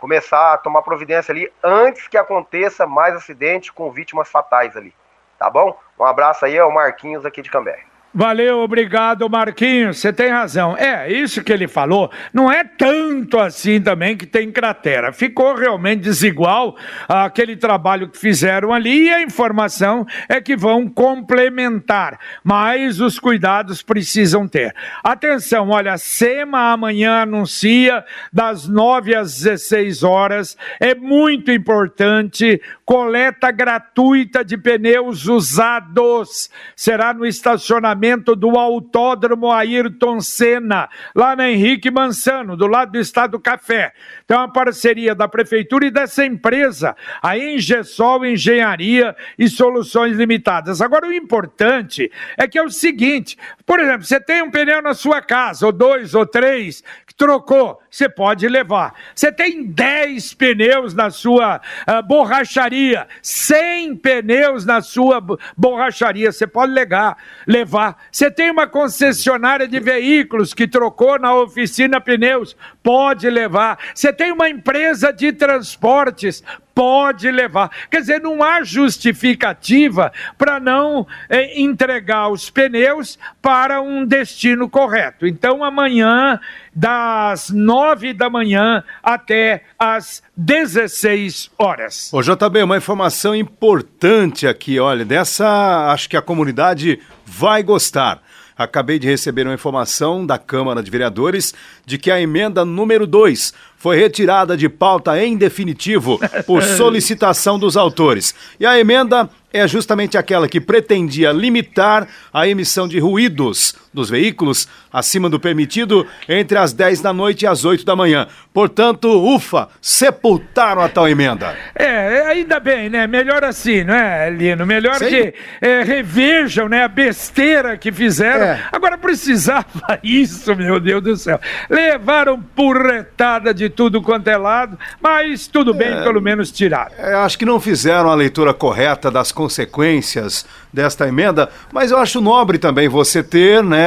começar 0.00 0.54
a 0.54 0.58
tomar 0.58 0.82
providência 0.82 1.30
ali 1.30 1.52
antes 1.62 2.08
que 2.08 2.16
aconteça 2.16 2.86
mais 2.86 3.14
acidente 3.14 3.72
com 3.72 3.90
vítimas 3.92 4.28
fatais 4.28 4.76
ali. 4.76 4.94
Tá 5.38 5.48
bom? 5.48 5.78
Um 5.98 6.04
abraço 6.04 6.44
aí, 6.44 6.56
é 6.56 6.64
o 6.64 6.72
Marquinhos 6.72 7.24
aqui 7.24 7.42
de 7.42 7.50
Cambé. 7.50 7.89
Valeu, 8.12 8.58
obrigado, 8.58 9.30
Marquinhos. 9.30 9.98
Você 9.98 10.12
tem 10.12 10.30
razão. 10.30 10.76
É, 10.76 11.08
isso 11.12 11.44
que 11.44 11.52
ele 11.52 11.68
falou, 11.68 12.10
não 12.34 12.50
é 12.50 12.64
tanto 12.64 13.38
assim 13.38 13.80
também 13.80 14.16
que 14.16 14.26
tem 14.26 14.50
cratera. 14.50 15.12
Ficou 15.12 15.54
realmente 15.54 16.00
desigual 16.00 16.76
aquele 17.08 17.56
trabalho 17.56 18.08
que 18.08 18.18
fizeram 18.18 18.72
ali 18.72 19.04
e 19.04 19.10
a 19.10 19.22
informação 19.22 20.04
é 20.28 20.40
que 20.40 20.56
vão 20.56 20.88
complementar. 20.88 22.18
Mas 22.42 23.00
os 23.00 23.16
cuidados 23.16 23.80
precisam 23.80 24.48
ter. 24.48 24.74
Atenção, 25.04 25.70
olha, 25.70 25.96
SEMA 25.96 26.72
amanhã 26.72 27.22
anuncia 27.22 28.04
das 28.32 28.66
9 28.66 29.14
às 29.14 29.40
16 29.40 30.02
horas. 30.02 30.56
É 30.80 30.96
muito 30.96 31.52
importante 31.52 32.60
coleta 32.84 33.52
gratuita 33.52 34.44
de 34.44 34.58
pneus 34.58 35.26
usados. 35.26 36.50
Será 36.74 37.14
no 37.14 37.24
estacionamento 37.24 37.99
do 38.36 38.58
Autódromo 38.58 39.50
Ayrton 39.50 40.20
Senna, 40.20 40.88
lá 41.14 41.36
na 41.36 41.50
Henrique 41.50 41.90
Mansano, 41.90 42.56
do 42.56 42.66
lado 42.66 42.92
do 42.92 42.98
Estado 42.98 43.38
Café. 43.38 43.92
Tem 44.26 44.36
uma 44.36 44.52
parceria 44.52 45.14
da 45.14 45.28
Prefeitura 45.28 45.86
e 45.86 45.90
dessa 45.90 46.24
empresa, 46.24 46.96
a 47.22 47.36
Engesol 47.36 48.26
Engenharia 48.26 49.14
e 49.38 49.48
Soluções 49.48 50.16
Limitadas. 50.16 50.80
Agora, 50.80 51.06
o 51.06 51.12
importante 51.12 52.10
é 52.36 52.46
que 52.46 52.58
é 52.58 52.62
o 52.62 52.70
seguinte: 52.70 53.36
por 53.70 53.78
exemplo, 53.78 54.04
você 54.04 54.18
tem 54.18 54.42
um 54.42 54.50
pneu 54.50 54.82
na 54.82 54.94
sua 54.94 55.22
casa, 55.22 55.64
ou 55.64 55.70
dois, 55.70 56.12
ou 56.12 56.26
três, 56.26 56.82
que 57.06 57.14
trocou, 57.14 57.80
você 57.88 58.08
pode 58.08 58.48
levar. 58.48 58.94
Você 59.14 59.30
tem 59.30 59.64
10 59.64 60.34
pneus 60.34 60.92
na 60.92 61.08
sua 61.08 61.60
uh, 61.88 62.02
borracharia, 62.06 63.06
100 63.22 63.94
pneus 63.96 64.64
na 64.64 64.80
sua 64.80 65.22
borracharia, 65.56 66.32
você 66.32 66.48
pode 66.48 66.72
legar, 66.72 67.16
levar. 67.46 67.89
Você 68.10 68.30
tem 68.30 68.50
uma 68.50 68.66
concessionária 68.66 69.66
de 69.66 69.78
veículos 69.80 70.54
que 70.54 70.66
trocou 70.66 71.18
na 71.18 71.34
oficina 71.34 72.00
pneus, 72.00 72.56
pode 72.82 73.28
levar. 73.28 73.78
Você 73.94 74.12
tem 74.12 74.32
uma 74.32 74.48
empresa 74.48 75.12
de 75.12 75.32
transportes, 75.32 76.42
pode 76.74 77.30
levar. 77.30 77.70
Quer 77.90 78.00
dizer, 78.00 78.20
não 78.20 78.42
há 78.42 78.62
justificativa 78.62 80.12
para 80.38 80.58
não 80.58 81.06
é, 81.28 81.60
entregar 81.60 82.28
os 82.28 82.48
pneus 82.48 83.18
para 83.42 83.82
um 83.82 84.04
destino 84.04 84.68
correto. 84.68 85.26
Então, 85.26 85.62
amanhã, 85.62 86.40
das 86.74 87.50
nove 87.50 88.14
da 88.14 88.30
manhã 88.30 88.82
até 89.02 89.64
as 89.78 90.22
16 90.36 91.50
horas. 91.58 92.10
Ô, 92.12 92.22
JB, 92.22 92.62
uma 92.62 92.76
informação 92.76 93.34
importante 93.34 94.46
aqui, 94.46 94.78
olha, 94.78 95.04
dessa 95.04 95.92
acho 95.92 96.08
que 96.08 96.16
a 96.16 96.22
comunidade 96.22 96.98
vai 97.30 97.62
gostar. 97.62 98.20
Acabei 98.58 98.98
de 98.98 99.06
receber 99.06 99.46
uma 99.46 99.54
informação 99.54 100.26
da 100.26 100.36
Câmara 100.36 100.82
de 100.82 100.90
Vereadores 100.90 101.54
de 101.86 101.96
que 101.96 102.10
a 102.10 102.20
emenda 102.20 102.62
número 102.62 103.06
2 103.06 103.54
foi 103.78 103.96
retirada 103.96 104.54
de 104.54 104.68
pauta 104.68 105.18
em 105.22 105.36
definitivo 105.36 106.20
por 106.46 106.60
solicitação 106.76 107.58
dos 107.58 107.76
autores. 107.76 108.34
E 108.58 108.66
a 108.66 108.78
emenda 108.78 109.30
é 109.52 109.66
justamente 109.66 110.18
aquela 110.18 110.46
que 110.46 110.60
pretendia 110.60 111.32
limitar 111.32 112.06
a 112.32 112.46
emissão 112.46 112.86
de 112.86 112.98
ruídos 112.98 113.74
dos 113.92 114.08
veículos 114.08 114.68
acima 114.92 115.28
do 115.28 115.40
permitido 115.40 116.06
entre 116.28 116.56
as 116.56 116.72
10 116.72 117.00
da 117.00 117.12
noite 117.12 117.42
e 117.42 117.46
as 117.46 117.64
8 117.64 117.84
da 117.84 117.96
manhã. 117.96 118.26
Portanto, 118.52 119.08
ufa, 119.08 119.68
sepultaram 119.80 120.82
a 120.82 120.88
tal 120.88 121.08
emenda. 121.08 121.56
É, 121.74 122.22
ainda 122.26 122.60
bem, 122.60 122.88
né? 122.88 123.06
Melhor 123.06 123.44
assim, 123.44 123.84
não 123.84 123.94
é, 123.94 124.30
Lino? 124.30 124.66
Melhor 124.66 124.96
Sim. 124.96 125.08
que 125.08 125.34
é, 125.60 125.82
revejam 125.82 126.68
né, 126.68 126.84
a 126.84 126.88
besteira 126.88 127.76
que 127.76 127.90
fizeram. 127.90 128.44
É. 128.44 128.64
Agora 128.72 128.96
precisava 128.96 129.66
isso, 130.02 130.54
meu 130.54 130.78
Deus 130.78 131.02
do 131.02 131.16
céu. 131.16 131.40
Levaram 131.68 132.40
porretada 132.40 133.52
de 133.52 133.68
tudo 133.68 134.02
quanto 134.02 134.28
é 134.28 134.36
lado, 134.36 134.78
mas 135.00 135.46
tudo 135.46 135.74
bem, 135.74 135.88
é, 135.88 136.02
pelo 136.02 136.20
menos 136.20 136.50
tiraram. 136.50 136.92
É, 136.98 137.14
acho 137.14 137.38
que 137.38 137.44
não 137.44 137.60
fizeram 137.60 138.10
a 138.10 138.14
leitura 138.14 138.54
correta 138.54 139.10
das 139.10 139.32
consequências 139.32 140.46
desta 140.72 141.08
emenda, 141.08 141.50
mas 141.72 141.90
eu 141.90 141.98
acho 141.98 142.20
nobre 142.20 142.58
também 142.58 142.88
você 142.88 143.22
ter, 143.22 143.62
né, 143.62 143.79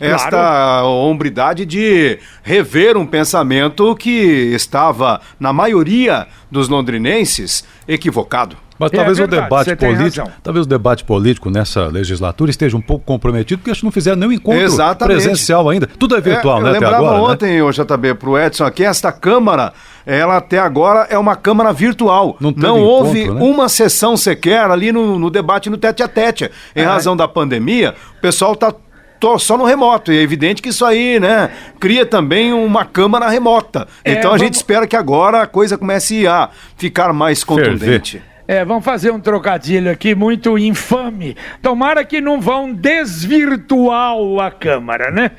esta 0.00 0.30
claro. 0.30 0.86
hombridade 0.86 1.64
de 1.64 2.18
rever 2.42 2.96
um 2.96 3.06
pensamento 3.06 3.94
que 3.96 4.52
estava, 4.54 5.20
na 5.38 5.52
maioria 5.52 6.26
dos 6.50 6.68
londrinenses, 6.68 7.64
equivocado. 7.86 8.56
Mas 8.78 8.92
é 8.92 8.96
talvez 8.96 9.18
é 9.18 9.22
verdade, 9.22 9.40
o 9.40 9.44
debate 9.44 9.76
político, 9.76 10.30
talvez 10.42 10.66
o 10.66 10.68
debate 10.68 11.04
político 11.04 11.50
nessa 11.50 11.86
legislatura 11.86 12.50
esteja 12.50 12.76
um 12.76 12.80
pouco 12.80 13.04
comprometido, 13.04 13.58
porque 13.58 13.70
acho 13.70 13.80
que 13.80 13.84
não 13.84 13.92
fizeram 13.92 14.16
nenhum 14.16 14.32
encontro 14.32 14.60
Exatamente. 14.60 15.16
presencial 15.16 15.68
ainda. 15.68 15.86
Tudo 15.86 16.16
é 16.16 16.20
virtual, 16.20 16.58
é, 16.58 16.62
né? 16.62 16.68
Eu 16.70 16.72
lembrava 16.72 16.96
agora, 16.96 17.16
né? 17.18 17.22
ontem, 17.22 17.62
né? 17.62 17.70
JB, 17.70 18.14
para 18.14 18.30
o 18.30 18.38
Edson 18.38 18.64
aqui, 18.64 18.84
esta 18.84 19.12
Câmara, 19.12 19.72
ela 20.04 20.38
até 20.38 20.58
agora 20.58 21.06
é 21.08 21.16
uma 21.16 21.36
Câmara 21.36 21.72
virtual. 21.72 22.36
Não, 22.40 22.52
não 22.56 22.80
houve 22.80 23.22
encontro, 23.22 23.44
né? 23.44 23.50
uma 23.52 23.68
sessão 23.68 24.16
sequer 24.16 24.68
ali 24.68 24.90
no, 24.90 25.18
no 25.18 25.30
debate 25.30 25.70
no 25.70 25.76
tete 25.76 26.02
a 26.02 26.08
tete. 26.08 26.50
Em 26.74 26.82
é. 26.82 26.84
razão 26.84 27.16
da 27.16 27.28
pandemia, 27.28 27.94
o 28.18 28.20
pessoal 28.20 28.54
está 28.54 28.74
só 29.38 29.56
no 29.56 29.64
remoto. 29.64 30.12
E 30.12 30.18
é 30.18 30.22
evidente 30.22 30.60
que 30.60 30.68
isso 30.68 30.84
aí, 30.84 31.18
né, 31.18 31.50
cria 31.80 32.04
também 32.04 32.52
uma 32.52 32.84
câmara 32.84 33.28
remota. 33.28 33.88
É, 34.04 34.12
então 34.12 34.30
a 34.30 34.36
vamos... 34.36 34.42
gente 34.42 34.54
espera 34.54 34.86
que 34.86 34.96
agora 34.96 35.42
a 35.42 35.46
coisa 35.46 35.78
comece 35.78 36.26
a 36.26 36.50
ficar 36.76 37.12
mais 37.12 37.42
contundente. 37.42 38.18
Ferver. 38.18 38.33
É, 38.46 38.62
vamos 38.62 38.84
fazer 38.84 39.10
um 39.10 39.18
trocadilho 39.18 39.90
aqui 39.90 40.14
muito 40.14 40.58
infame. 40.58 41.34
Tomara 41.62 42.04
que 42.04 42.20
não 42.20 42.42
vão 42.42 42.74
desvirtuar 42.74 44.14
a 44.42 44.50
Câmara, 44.50 45.10
né? 45.10 45.30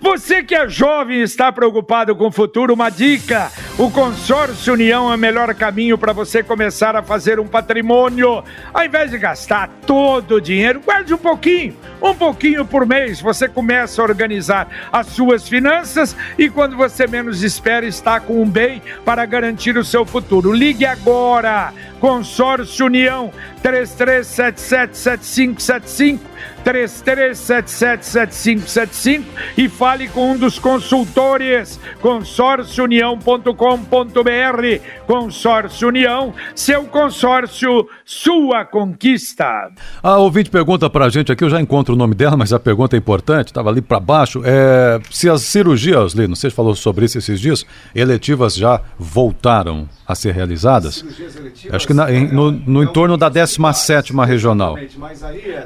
Você 0.00 0.44
que 0.44 0.54
é 0.54 0.68
jovem 0.68 1.18
e 1.18 1.22
está 1.22 1.50
preocupado 1.50 2.14
com 2.14 2.28
o 2.28 2.32
futuro, 2.32 2.74
uma 2.74 2.88
dica: 2.88 3.50
o 3.76 3.90
Consórcio 3.90 4.74
União 4.74 5.10
é 5.10 5.16
o 5.16 5.18
melhor 5.18 5.52
caminho 5.56 5.98
para 5.98 6.12
você 6.12 6.40
começar 6.40 6.94
a 6.94 7.02
fazer 7.02 7.40
um 7.40 7.48
patrimônio. 7.48 8.44
Ao 8.72 8.84
invés 8.84 9.10
de 9.10 9.18
gastar 9.18 9.68
todo 9.84 10.36
o 10.36 10.40
dinheiro, 10.40 10.80
guarde 10.84 11.12
um 11.12 11.18
pouquinho, 11.18 11.76
um 12.00 12.14
pouquinho 12.14 12.64
por 12.64 12.86
mês. 12.86 13.20
Você 13.20 13.48
começa 13.48 14.00
a 14.00 14.04
organizar 14.04 14.68
as 14.92 15.08
suas 15.08 15.48
finanças 15.48 16.14
e 16.38 16.48
quando 16.48 16.76
você 16.76 17.08
menos 17.08 17.42
espera, 17.42 17.84
está 17.84 18.20
com 18.20 18.40
um 18.40 18.48
bem 18.48 18.80
para 19.04 19.26
garantir 19.26 19.76
o 19.76 19.84
seu 19.84 20.06
futuro. 20.06 20.52
Ligue 20.52 20.86
agora 20.86 21.72
Consórcio 22.02 22.86
União 22.86 23.30
33777575 23.62 26.32
33777575 26.64 29.24
e 29.56 29.68
fale 29.68 30.08
com 30.08 30.32
um 30.32 30.38
dos 30.38 30.58
consultores 30.58 31.78
consórciounião.com.br 32.00 33.52
Consórcio 35.06 35.88
União, 35.88 36.32
seu 36.54 36.84
consórcio, 36.84 37.88
sua 38.04 38.64
conquista. 38.64 39.70
A 40.02 40.16
ouvinte 40.18 40.50
pergunta 40.50 40.88
pra 40.88 41.08
gente 41.08 41.32
aqui, 41.32 41.42
eu 41.44 41.50
já 41.50 41.60
encontro 41.60 41.94
o 41.94 41.98
nome 41.98 42.14
dela, 42.14 42.36
mas 42.36 42.52
a 42.52 42.60
pergunta 42.60 42.96
é 42.96 42.98
importante, 42.98 43.48
estava 43.48 43.70
ali 43.70 43.80
para 43.80 43.98
baixo, 43.98 44.42
é 44.44 45.00
se 45.10 45.28
as 45.28 45.42
cirurgias, 45.42 46.12
Lino, 46.12 46.36
você 46.36 46.50
falou 46.50 46.74
sobre 46.74 47.04
isso 47.04 47.18
esses 47.18 47.40
dias, 47.40 47.66
eletivas 47.94 48.54
já 48.54 48.80
voltaram 48.98 49.88
a 50.06 50.14
ser 50.14 50.32
realizadas? 50.32 51.04
Acho 51.70 51.86
que 51.86 51.94
na, 51.94 52.12
em, 52.12 52.32
no, 52.32 52.52
no 52.52 52.82
entorno 52.82 53.16
da 53.16 53.28
17 53.56 54.12
regional. 54.26 54.76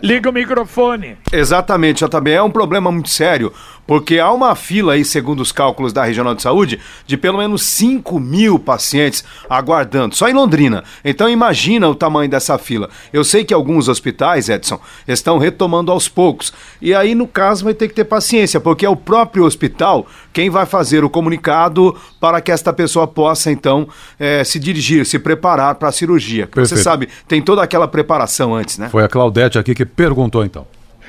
Liga 0.03 0.31
o 0.31 0.33
microfone. 0.33 1.16
Exatamente, 1.33 2.03
também 2.09 2.35
é 2.35 2.42
um 2.42 2.51
problema 2.51 2.90
muito 2.90 3.09
sério, 3.09 3.53
porque 3.87 4.18
há 4.18 4.33
uma 4.33 4.55
fila 4.55 4.94
aí, 4.94 5.05
segundo 5.05 5.40
os 5.40 5.53
cálculos 5.53 5.92
da 5.92 6.05
Regional 6.05 6.35
de 6.35 6.42
Saúde, 6.42 6.81
de 7.07 7.16
pelo 7.16 7.38
menos 7.38 7.62
5 7.62 8.18
mil 8.18 8.59
pacientes 8.59 9.25
aguardando, 9.49 10.14
só 10.14 10.29
em 10.29 10.33
Londrina. 10.33 10.85
Então 11.05 11.29
imagina 11.29 11.88
o 11.88 11.94
tamanho 11.94 12.29
dessa 12.29 12.59
fila. 12.59 12.88
Eu 13.12 13.25
sei 13.25 13.44
que 13.44 13.55
alguns 13.55 13.88
hospitais, 13.88 14.49
Edson, 14.49 14.81
estão 15.07 15.38
retomando 15.38 15.92
aos 15.92 16.09
poucos. 16.09 16.53
E 16.81 16.94
aí, 16.94 17.14
no 17.14 17.27
caso, 17.27 17.64
vai 17.64 17.75
ter 17.75 17.88
que 17.88 17.94
ter 17.94 18.05
paciência, 18.05 18.61
porque 18.61 18.85
é 18.85 18.88
o 18.88 18.96
próprio 18.96 19.44
hospital 19.44 20.07
quem 20.33 20.51
vai 20.51 20.66
fazer 20.66 21.05
o 21.05 21.11
comunicado 21.11 21.96
para 22.20 22.40
que 22.40 22.53
esta 22.53 22.72
pessoa 22.72 23.07
possa, 23.07 23.51
então, 23.51 23.88
é, 24.18 24.44
se 24.44 24.59
dirigir, 24.59 25.07
se 25.07 25.18
preparar 25.18 25.77
para 25.77 25.88
a 25.88 25.92
cirurgia. 25.92 26.49
Você 26.55 26.77
sabe, 26.77 27.09
tem 27.27 27.40
toda 27.40 27.62
aquela 27.62 27.88
preparação 27.88 28.55
antes, 28.55 28.79
né? 28.79 28.88
Foi 28.88 29.03
a 29.05 29.09
Claudete 29.09 29.59
aqui 29.59 29.75
que 29.75 29.85
perguntou, 29.85 30.44
então. 30.44 30.66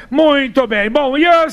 Muito 0.09 0.65
bem. 0.65 0.89
Bom, 0.89 1.17
e 1.17 1.25
a, 1.25 1.47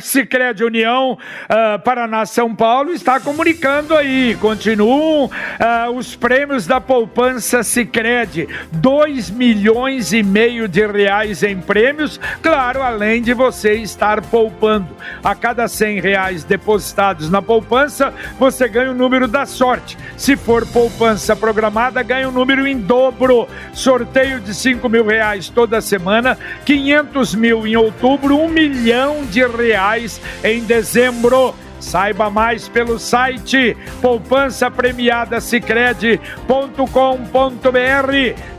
Cicred 0.00 0.64
União 0.64 1.12
uh, 1.12 1.78
Paraná 1.82 2.24
São 2.24 2.54
Paulo 2.54 2.92
está 2.92 3.20
comunicando 3.20 3.94
aí. 3.94 4.36
Continuam 4.40 5.24
uh, 5.26 5.90
os 5.94 6.16
prêmios 6.16 6.66
da 6.66 6.80
poupança 6.80 7.62
Cicred. 7.62 8.48
2 8.72 9.30
milhões 9.30 10.12
e 10.12 10.22
meio 10.22 10.66
de 10.66 10.86
reais 10.86 11.42
em 11.42 11.58
prêmios, 11.60 12.18
claro, 12.42 12.82
além 12.82 13.20
de 13.22 13.34
você 13.34 13.74
estar 13.74 14.22
poupando. 14.22 14.88
A 15.22 15.34
cada 15.34 15.68
100 15.68 16.00
reais 16.00 16.44
depositados 16.44 17.30
na 17.30 17.42
poupança, 17.42 18.12
você 18.38 18.68
ganha 18.68 18.90
o 18.90 18.94
número 18.94 19.28
da 19.28 19.44
sorte. 19.46 19.98
Se 20.16 20.36
for 20.36 20.66
poupança 20.66 21.36
programada, 21.36 22.02
ganha 22.02 22.28
o 22.28 22.30
um 22.30 22.34
número 22.34 22.66
em 22.66 22.78
dobro. 22.78 23.48
Sorteio 23.72 24.40
de 24.40 24.54
5 24.54 24.88
mil 24.88 25.04
reais 25.04 25.48
toda 25.48 25.80
semana, 25.80 26.38
500 26.64 27.34
mil 27.34 27.66
em 27.66 27.76
outubro 27.80 28.36
um 28.36 28.48
milhão 28.48 29.24
de 29.24 29.46
reais 29.46 30.20
em 30.44 30.62
dezembro. 30.64 31.54
Saiba 31.80 32.28
mais 32.28 32.68
pelo 32.68 32.98
site 32.98 33.74
poupança 34.02 34.70
cicred.com.br. 35.40 36.20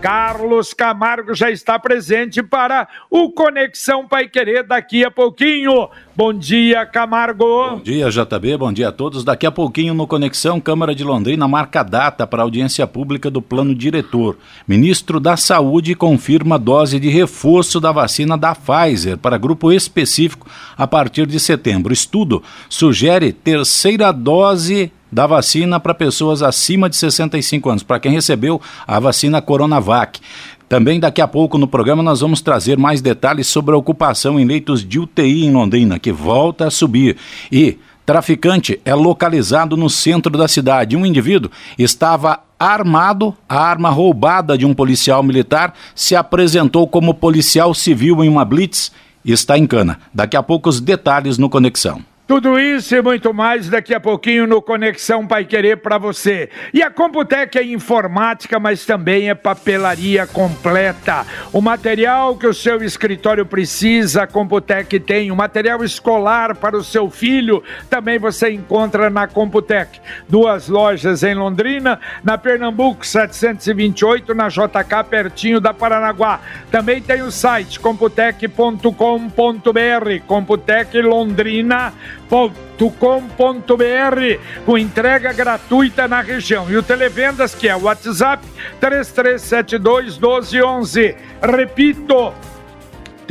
Carlos 0.01 0.73
Camargo 0.73 1.35
já 1.35 1.51
está 1.51 1.77
presente 1.77 2.41
para 2.41 2.87
o 3.11 3.31
Conexão 3.31 4.07
Pai 4.07 4.27
Querer 4.27 4.63
daqui 4.63 5.05
a 5.05 5.11
pouquinho. 5.11 5.87
Bom 6.21 6.33
dia, 6.35 6.85
Camargo. 6.85 7.71
Bom 7.71 7.81
dia, 7.81 8.07
JB. 8.11 8.55
Bom 8.55 8.71
dia 8.71 8.89
a 8.89 8.91
todos. 8.91 9.23
Daqui 9.23 9.43
a 9.43 9.51
pouquinho 9.51 9.95
no 9.95 10.05
Conexão 10.05 10.59
Câmara 10.59 10.93
de 10.93 11.03
Londrina 11.03 11.47
marca 11.47 11.81
data 11.81 12.27
para 12.27 12.43
audiência 12.43 12.85
pública 12.85 13.27
do 13.27 13.41
plano 13.41 13.73
diretor. 13.73 14.37
Ministro 14.67 15.19
da 15.19 15.35
Saúde 15.35 15.95
confirma 15.95 16.59
dose 16.59 16.99
de 16.99 17.09
reforço 17.09 17.79
da 17.79 17.91
vacina 17.91 18.37
da 18.37 18.53
Pfizer 18.53 19.17
para 19.17 19.35
grupo 19.35 19.71
específico 19.71 20.45
a 20.77 20.85
partir 20.85 21.25
de 21.25 21.39
setembro. 21.39 21.91
Estudo 21.91 22.43
sugere 22.69 23.33
terceira 23.33 24.11
dose 24.11 24.91
da 25.11 25.25
vacina 25.25 25.79
para 25.79 25.95
pessoas 25.95 26.43
acima 26.43 26.87
de 26.87 26.97
65 26.97 27.67
anos, 27.67 27.83
para 27.83 27.99
quem 27.99 28.11
recebeu 28.11 28.61
a 28.87 28.99
vacina 28.99 29.41
Coronavac. 29.41 30.21
Também 30.71 31.01
daqui 31.01 31.19
a 31.19 31.27
pouco 31.27 31.57
no 31.57 31.67
programa 31.67 32.01
nós 32.01 32.21
vamos 32.21 32.39
trazer 32.39 32.77
mais 32.77 33.01
detalhes 33.01 33.45
sobre 33.47 33.75
a 33.75 33.77
ocupação 33.77 34.39
em 34.39 34.45
leitos 34.45 34.87
de 34.87 34.99
UTI 34.99 35.43
em 35.43 35.51
Londrina, 35.51 35.99
que 35.99 36.13
volta 36.13 36.67
a 36.67 36.71
subir. 36.71 37.17
E 37.51 37.77
traficante 38.05 38.79
é 38.85 38.95
localizado 38.95 39.75
no 39.75 39.89
centro 39.89 40.31
da 40.37 40.47
cidade. 40.47 40.95
Um 40.95 41.05
indivíduo 41.05 41.51
estava 41.77 42.39
armado, 42.57 43.35
a 43.49 43.59
arma 43.59 43.89
roubada 43.89 44.57
de 44.57 44.65
um 44.65 44.73
policial 44.73 45.21
militar 45.21 45.73
se 45.93 46.15
apresentou 46.15 46.87
como 46.87 47.13
policial 47.13 47.73
civil 47.73 48.23
em 48.23 48.29
uma 48.29 48.45
blitz 48.45 48.93
e 49.25 49.33
está 49.33 49.57
em 49.57 49.67
cana. 49.67 49.99
Daqui 50.13 50.37
a 50.37 50.41
pouco 50.41 50.69
os 50.69 50.79
detalhes 50.79 51.37
no 51.37 51.49
Conexão. 51.49 52.01
Tudo 52.31 52.57
isso 52.57 52.95
e 52.95 53.01
muito 53.01 53.33
mais 53.33 53.67
daqui 53.67 53.93
a 53.93 53.99
pouquinho 53.99 54.47
no 54.47 54.61
Conexão 54.61 55.27
Pai 55.27 55.43
Querer 55.43 55.75
para 55.75 55.97
você. 55.97 56.49
E 56.73 56.81
a 56.81 56.89
Computec 56.89 57.59
é 57.59 57.63
informática, 57.65 58.57
mas 58.57 58.85
também 58.85 59.29
é 59.29 59.35
papelaria 59.35 60.25
completa. 60.25 61.25
O 61.51 61.59
material 61.59 62.37
que 62.37 62.47
o 62.47 62.53
seu 62.53 62.81
escritório 62.81 63.45
precisa, 63.45 64.23
a 64.23 64.27
Computec 64.27 64.97
tem. 65.01 65.29
O 65.29 65.35
material 65.35 65.83
escolar 65.83 66.55
para 66.55 66.77
o 66.77 66.83
seu 66.85 67.09
filho 67.09 67.61
também 67.89 68.17
você 68.17 68.49
encontra 68.49 69.09
na 69.09 69.27
Computec. 69.27 69.99
Duas 70.29 70.69
lojas 70.69 71.23
em 71.23 71.35
Londrina, 71.35 71.99
na 72.23 72.37
Pernambuco 72.37 73.05
728, 73.05 74.33
na 74.33 74.47
JK, 74.47 75.03
pertinho 75.09 75.59
da 75.59 75.73
Paranaguá. 75.73 76.39
Também 76.71 77.01
tem 77.01 77.23
o 77.23 77.29
site 77.29 77.77
computec.com.br. 77.77 78.85
Computec 80.25 81.01
Londrina 81.01 81.91
com.br 82.97 84.39
com 84.65 84.77
entrega 84.77 85.33
gratuita 85.33 86.07
na 86.07 86.21
região. 86.21 86.71
E 86.71 86.77
o 86.77 86.83
Televendas, 86.83 87.53
que 87.53 87.67
é 87.67 87.75
o 87.75 87.83
WhatsApp 87.83 88.45
3372 88.79 90.17
1211. 90.17 91.15
Repito, 91.41 92.33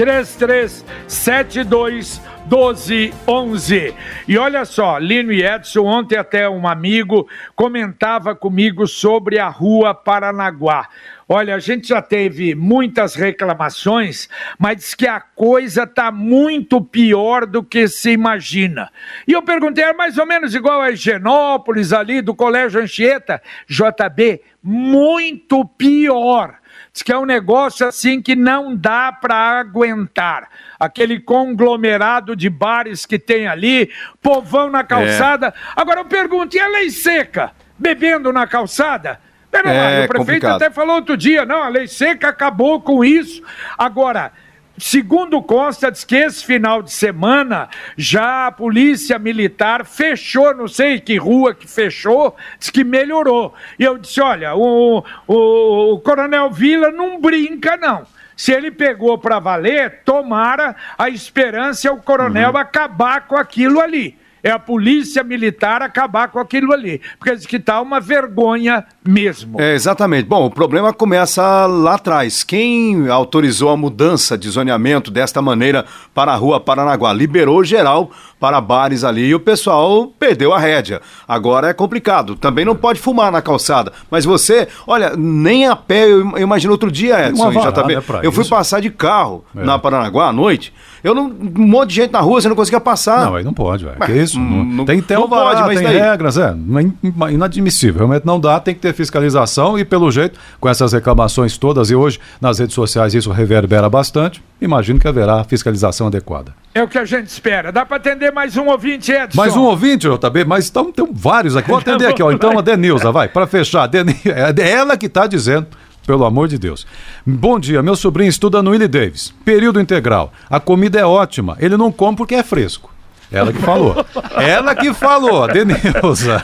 3372 0.00 2.22
1211. 2.46 3.94
E 4.26 4.38
olha 4.38 4.64
só, 4.64 4.96
Lino 4.96 5.30
e 5.30 5.44
Edson, 5.44 5.84
ontem 5.84 6.16
até 6.16 6.48
um 6.48 6.66
amigo 6.66 7.28
comentava 7.54 8.34
comigo 8.34 8.86
sobre 8.86 9.38
a 9.38 9.48
rua 9.48 9.92
Paranaguá. 9.92 10.88
Olha, 11.28 11.54
a 11.54 11.58
gente 11.58 11.88
já 11.88 12.00
teve 12.00 12.54
muitas 12.54 13.14
reclamações, 13.14 14.26
mas 14.58 14.78
diz 14.78 14.94
que 14.94 15.06
a 15.06 15.20
coisa 15.20 15.82
está 15.82 16.10
muito 16.10 16.80
pior 16.80 17.44
do 17.44 17.62
que 17.62 17.86
se 17.86 18.12
imagina. 18.12 18.90
E 19.28 19.32
eu 19.32 19.42
perguntei, 19.42 19.84
é 19.84 19.92
mais 19.92 20.16
ou 20.16 20.24
menos 20.24 20.54
igual 20.54 20.80
a 20.80 20.90
Higienópolis 20.90 21.92
ali 21.92 22.22
do 22.22 22.34
Colégio 22.34 22.80
Anchieta? 22.80 23.42
JB, 23.68 24.40
muito 24.62 25.62
pior. 25.66 26.59
Diz 26.92 27.02
que 27.02 27.12
é 27.12 27.18
um 27.18 27.24
negócio 27.24 27.86
assim 27.86 28.20
que 28.20 28.34
não 28.34 28.74
dá 28.74 29.12
para 29.12 29.34
aguentar. 29.60 30.48
Aquele 30.78 31.20
conglomerado 31.20 32.34
de 32.34 32.50
bares 32.50 33.06
que 33.06 33.18
tem 33.18 33.46
ali, 33.46 33.90
povão 34.20 34.70
na 34.70 34.82
calçada. 34.82 35.48
É. 35.48 35.52
Agora 35.76 36.00
eu 36.00 36.04
pergunto, 36.04 36.56
e 36.56 36.60
a 36.60 36.68
lei 36.68 36.90
seca? 36.90 37.52
Bebendo 37.78 38.32
na 38.32 38.46
calçada? 38.46 39.20
Pera 39.50 39.70
é, 39.70 39.76
lá, 39.76 40.04
o 40.04 40.08
prefeito 40.08 40.18
complicado. 40.18 40.56
até 40.56 40.70
falou 40.70 40.96
outro 40.96 41.16
dia, 41.16 41.44
não, 41.44 41.62
a 41.62 41.68
lei 41.68 41.86
seca 41.86 42.28
acabou 42.28 42.80
com 42.80 43.04
isso. 43.04 43.42
Agora, 43.76 44.32
segundo 44.80 45.42
consta, 45.42 45.90
diz 45.90 46.04
que 46.04 46.16
esse 46.16 46.44
final 46.44 46.82
de 46.82 46.92
semana 46.92 47.68
já 47.96 48.46
a 48.46 48.52
polícia 48.52 49.18
militar 49.18 49.84
fechou, 49.84 50.54
não 50.54 50.68
sei 50.68 51.00
que 51.00 51.16
rua 51.16 51.54
que 51.54 51.68
fechou, 51.68 52.36
diz 52.58 52.70
que 52.70 52.84
melhorou. 52.84 53.54
E 53.78 53.84
eu 53.84 53.98
disse: 53.98 54.20
olha, 54.20 54.54
o, 54.54 55.04
o, 55.26 55.94
o 55.94 56.00
Coronel 56.00 56.50
Vila 56.50 56.90
não 56.90 57.20
brinca, 57.20 57.76
não. 57.76 58.06
Se 58.36 58.52
ele 58.52 58.70
pegou 58.70 59.18
para 59.18 59.38
valer, 59.38 60.02
tomara 60.02 60.74
a 60.96 61.10
esperança 61.10 61.88
é 61.88 61.90
o 61.90 61.98
coronel 61.98 62.52
uhum. 62.52 62.56
acabar 62.56 63.26
com 63.26 63.36
aquilo 63.36 63.80
ali 63.80 64.19
é 64.42 64.50
a 64.50 64.58
polícia 64.58 65.22
militar 65.22 65.82
acabar 65.82 66.28
com 66.28 66.38
aquilo 66.38 66.72
ali. 66.72 67.00
Porque 67.18 67.34
diz 67.34 67.46
que 67.46 67.56
está 67.56 67.80
uma 67.80 68.00
vergonha 68.00 68.84
mesmo. 69.06 69.60
É, 69.60 69.74
exatamente. 69.74 70.26
Bom, 70.26 70.46
o 70.46 70.50
problema 70.50 70.92
começa 70.92 71.66
lá 71.66 71.94
atrás. 71.94 72.42
Quem 72.42 73.08
autorizou 73.08 73.70
a 73.70 73.76
mudança 73.76 74.36
de 74.36 74.48
zoneamento 74.48 75.10
desta 75.10 75.40
maneira 75.42 75.84
para 76.14 76.32
a 76.32 76.36
rua 76.36 76.60
Paranaguá? 76.60 77.12
Liberou 77.12 77.64
geral 77.64 78.10
para 78.38 78.60
bares 78.60 79.04
ali 79.04 79.26
e 79.26 79.34
o 79.34 79.40
pessoal 79.40 80.08
perdeu 80.18 80.52
a 80.52 80.58
rédea. 80.58 81.00
Agora 81.28 81.68
é 81.68 81.72
complicado. 81.72 82.36
Também 82.36 82.64
não 82.64 82.74
pode 82.74 83.00
fumar 83.00 83.30
na 83.30 83.42
calçada. 83.42 83.92
Mas 84.10 84.24
você, 84.24 84.68
olha, 84.86 85.14
nem 85.16 85.66
a 85.66 85.76
pé, 85.76 86.08
eu 86.08 86.38
imagino 86.38 86.72
outro 86.72 86.90
dia, 86.90 87.28
Edson, 87.28 87.52
já 87.52 87.72
tá 87.72 87.82
bem. 87.82 87.98
Eu 88.22 88.32
fui 88.32 88.44
passar 88.44 88.80
de 88.80 88.90
carro 88.90 89.44
é. 89.54 89.62
na 89.62 89.78
Paranaguá 89.78 90.28
à 90.28 90.32
noite 90.32 90.72
Eu 91.02 91.14
não. 91.14 91.24
Um 91.26 91.66
monte 91.66 91.90
de 91.90 91.94
gente 91.96 92.12
na 92.12 92.20
rua, 92.20 92.40
você 92.40 92.48
não 92.48 92.56
conseguia 92.56 92.80
passar. 92.80 93.24
Não, 93.26 93.34
aí 93.36 93.44
não 93.44 93.52
pode, 93.54 93.84
velho. 93.84 93.98
Que 94.00 94.12
isso? 94.12 94.38
não- 94.38 94.64
Não, 94.64 94.84
tem 94.84 95.00
tem 95.00 95.16
não 95.16 95.24
alvará, 95.24 95.50
pode, 95.50 95.62
mas 95.62 95.78
tem 95.78 95.88
daí? 95.88 95.98
regras, 95.98 96.36
é. 96.38 96.50
É 96.50 96.82
in- 96.82 96.94
inadmissível. 97.34 97.98
Realmente 97.98 98.26
não 98.26 98.38
dá, 98.38 98.60
tem 98.60 98.74
que 98.74 98.80
ter 98.80 98.92
fiscalização 98.92 99.78
e, 99.78 99.84
pelo 99.84 100.10
jeito, 100.10 100.38
com 100.60 100.68
essas 100.68 100.92
reclamações 100.92 101.56
todas, 101.58 101.90
e 101.90 101.94
hoje 101.94 102.18
nas 102.40 102.58
redes 102.58 102.74
sociais 102.74 103.14
isso 103.14 103.30
reverbera 103.30 103.88
bastante, 103.88 104.42
imagino 104.60 104.98
que 104.98 105.08
haverá 105.08 105.42
fiscalização 105.44 106.06
adequada. 106.08 106.54
É 106.74 106.82
o 106.82 106.88
que 106.88 106.98
a 106.98 107.04
gente 107.04 107.26
espera. 107.28 107.72
Dá 107.72 107.84
para 107.84 107.96
atender 107.96 108.30
mais 108.32 108.56
um 108.56 108.66
ouvinte, 108.68 109.10
Edson? 109.10 109.36
Mais 109.40 109.56
um 109.56 109.62
ouvinte, 109.62 110.06
JB, 110.08 110.44
mas 110.44 110.64
estão, 110.64 110.92
tem 110.92 111.06
vários 111.12 111.56
aqui. 111.56 111.68
Vou 111.68 111.78
atender 111.78 112.06
aqui, 112.06 112.22
ó. 112.22 112.30
Então, 112.30 112.58
a 112.58 112.62
Denilza, 112.62 113.10
vai, 113.10 113.28
para 113.28 113.46
fechar. 113.46 113.86
Deni- 113.86 114.20
É 114.24 114.70
ela 114.70 114.96
que 114.96 115.06
está 115.06 115.26
dizendo, 115.26 115.66
pelo 116.10 116.24
amor 116.24 116.48
de 116.48 116.58
Deus. 116.58 116.84
Bom 117.24 117.60
dia, 117.60 117.84
meu 117.84 117.94
sobrinho 117.94 118.28
estuda 118.28 118.60
no 118.60 118.72
Willie 118.72 118.88
Davis, 118.88 119.32
período 119.44 119.80
integral. 119.80 120.32
A 120.48 120.58
comida 120.58 120.98
é 120.98 121.04
ótima, 121.04 121.56
ele 121.60 121.76
não 121.76 121.92
come 121.92 122.16
porque 122.16 122.34
é 122.34 122.42
fresco. 122.42 122.90
Ela 123.32 123.52
que 123.52 123.60
falou. 123.60 124.06
Ela 124.36 124.74
que 124.74 124.92
falou, 124.92 125.46
Denilza. 125.46 126.42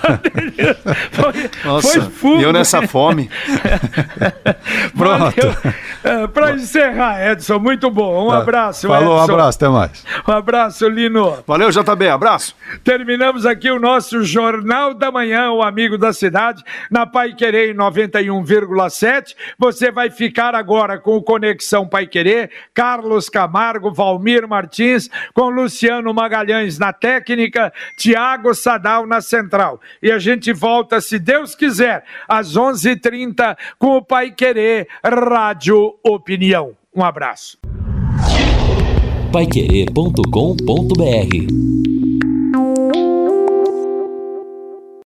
Foi, 1.12 1.50
Nossa, 1.64 1.88
foi 1.88 2.00
fumo. 2.10 2.40
e 2.40 2.44
eu 2.44 2.52
nessa 2.52 2.86
fome. 2.86 3.28
Pronto. 4.96 5.36
Para 6.32 6.52
encerrar, 6.52 7.32
Edson, 7.32 7.58
muito 7.58 7.90
bom. 7.90 8.28
Um 8.28 8.30
abraço, 8.30 8.86
Tá. 8.88 8.94
Falou, 8.94 9.16
um 9.18 9.22
Edson. 9.22 9.32
abraço, 9.32 9.58
até 9.58 9.68
mais. 9.68 10.04
Um 10.26 10.32
abraço, 10.32 10.88
Lino. 10.88 11.38
Valeu, 11.46 11.70
JB, 11.70 12.08
abraço. 12.08 12.54
Terminamos 12.84 13.44
aqui 13.46 13.70
o 13.70 13.78
nosso 13.80 14.22
Jornal 14.22 14.94
da 14.94 15.10
Manhã, 15.10 15.50
o 15.50 15.62
amigo 15.62 15.98
da 15.98 16.12
cidade, 16.12 16.62
na 16.90 17.06
Pai 17.06 17.32
Querer 17.34 17.70
em 17.70 17.74
91,7. 17.76 19.34
Você 19.58 19.90
vai 19.90 20.10
ficar 20.10 20.54
agora 20.54 20.98
com 20.98 21.16
o 21.16 21.22
Conexão 21.22 21.86
Pai 21.86 22.06
Querer, 22.06 22.50
Carlos 22.74 23.28
Camargo, 23.28 23.92
Valmir 23.92 24.46
Martins, 24.46 25.08
com 25.34 25.48
Luciano 25.48 26.12
Magalhães 26.14 26.75
na 26.78 26.92
técnica, 26.92 27.72
Tiago 27.96 28.54
Sadal 28.54 29.06
na 29.06 29.20
central. 29.20 29.80
E 30.02 30.10
a 30.10 30.18
gente 30.18 30.52
volta, 30.52 31.00
se 31.00 31.18
Deus 31.18 31.54
quiser, 31.54 32.04
às 32.28 32.56
11h30 32.56 33.56
com 33.78 33.96
o 33.96 34.02
Pai 34.02 34.30
Querer 34.30 34.88
Rádio 35.04 35.94
Opinião. 36.02 36.72
Um 36.94 37.04
abraço. 37.04 37.58
Paiquerê.com.br 39.32 41.75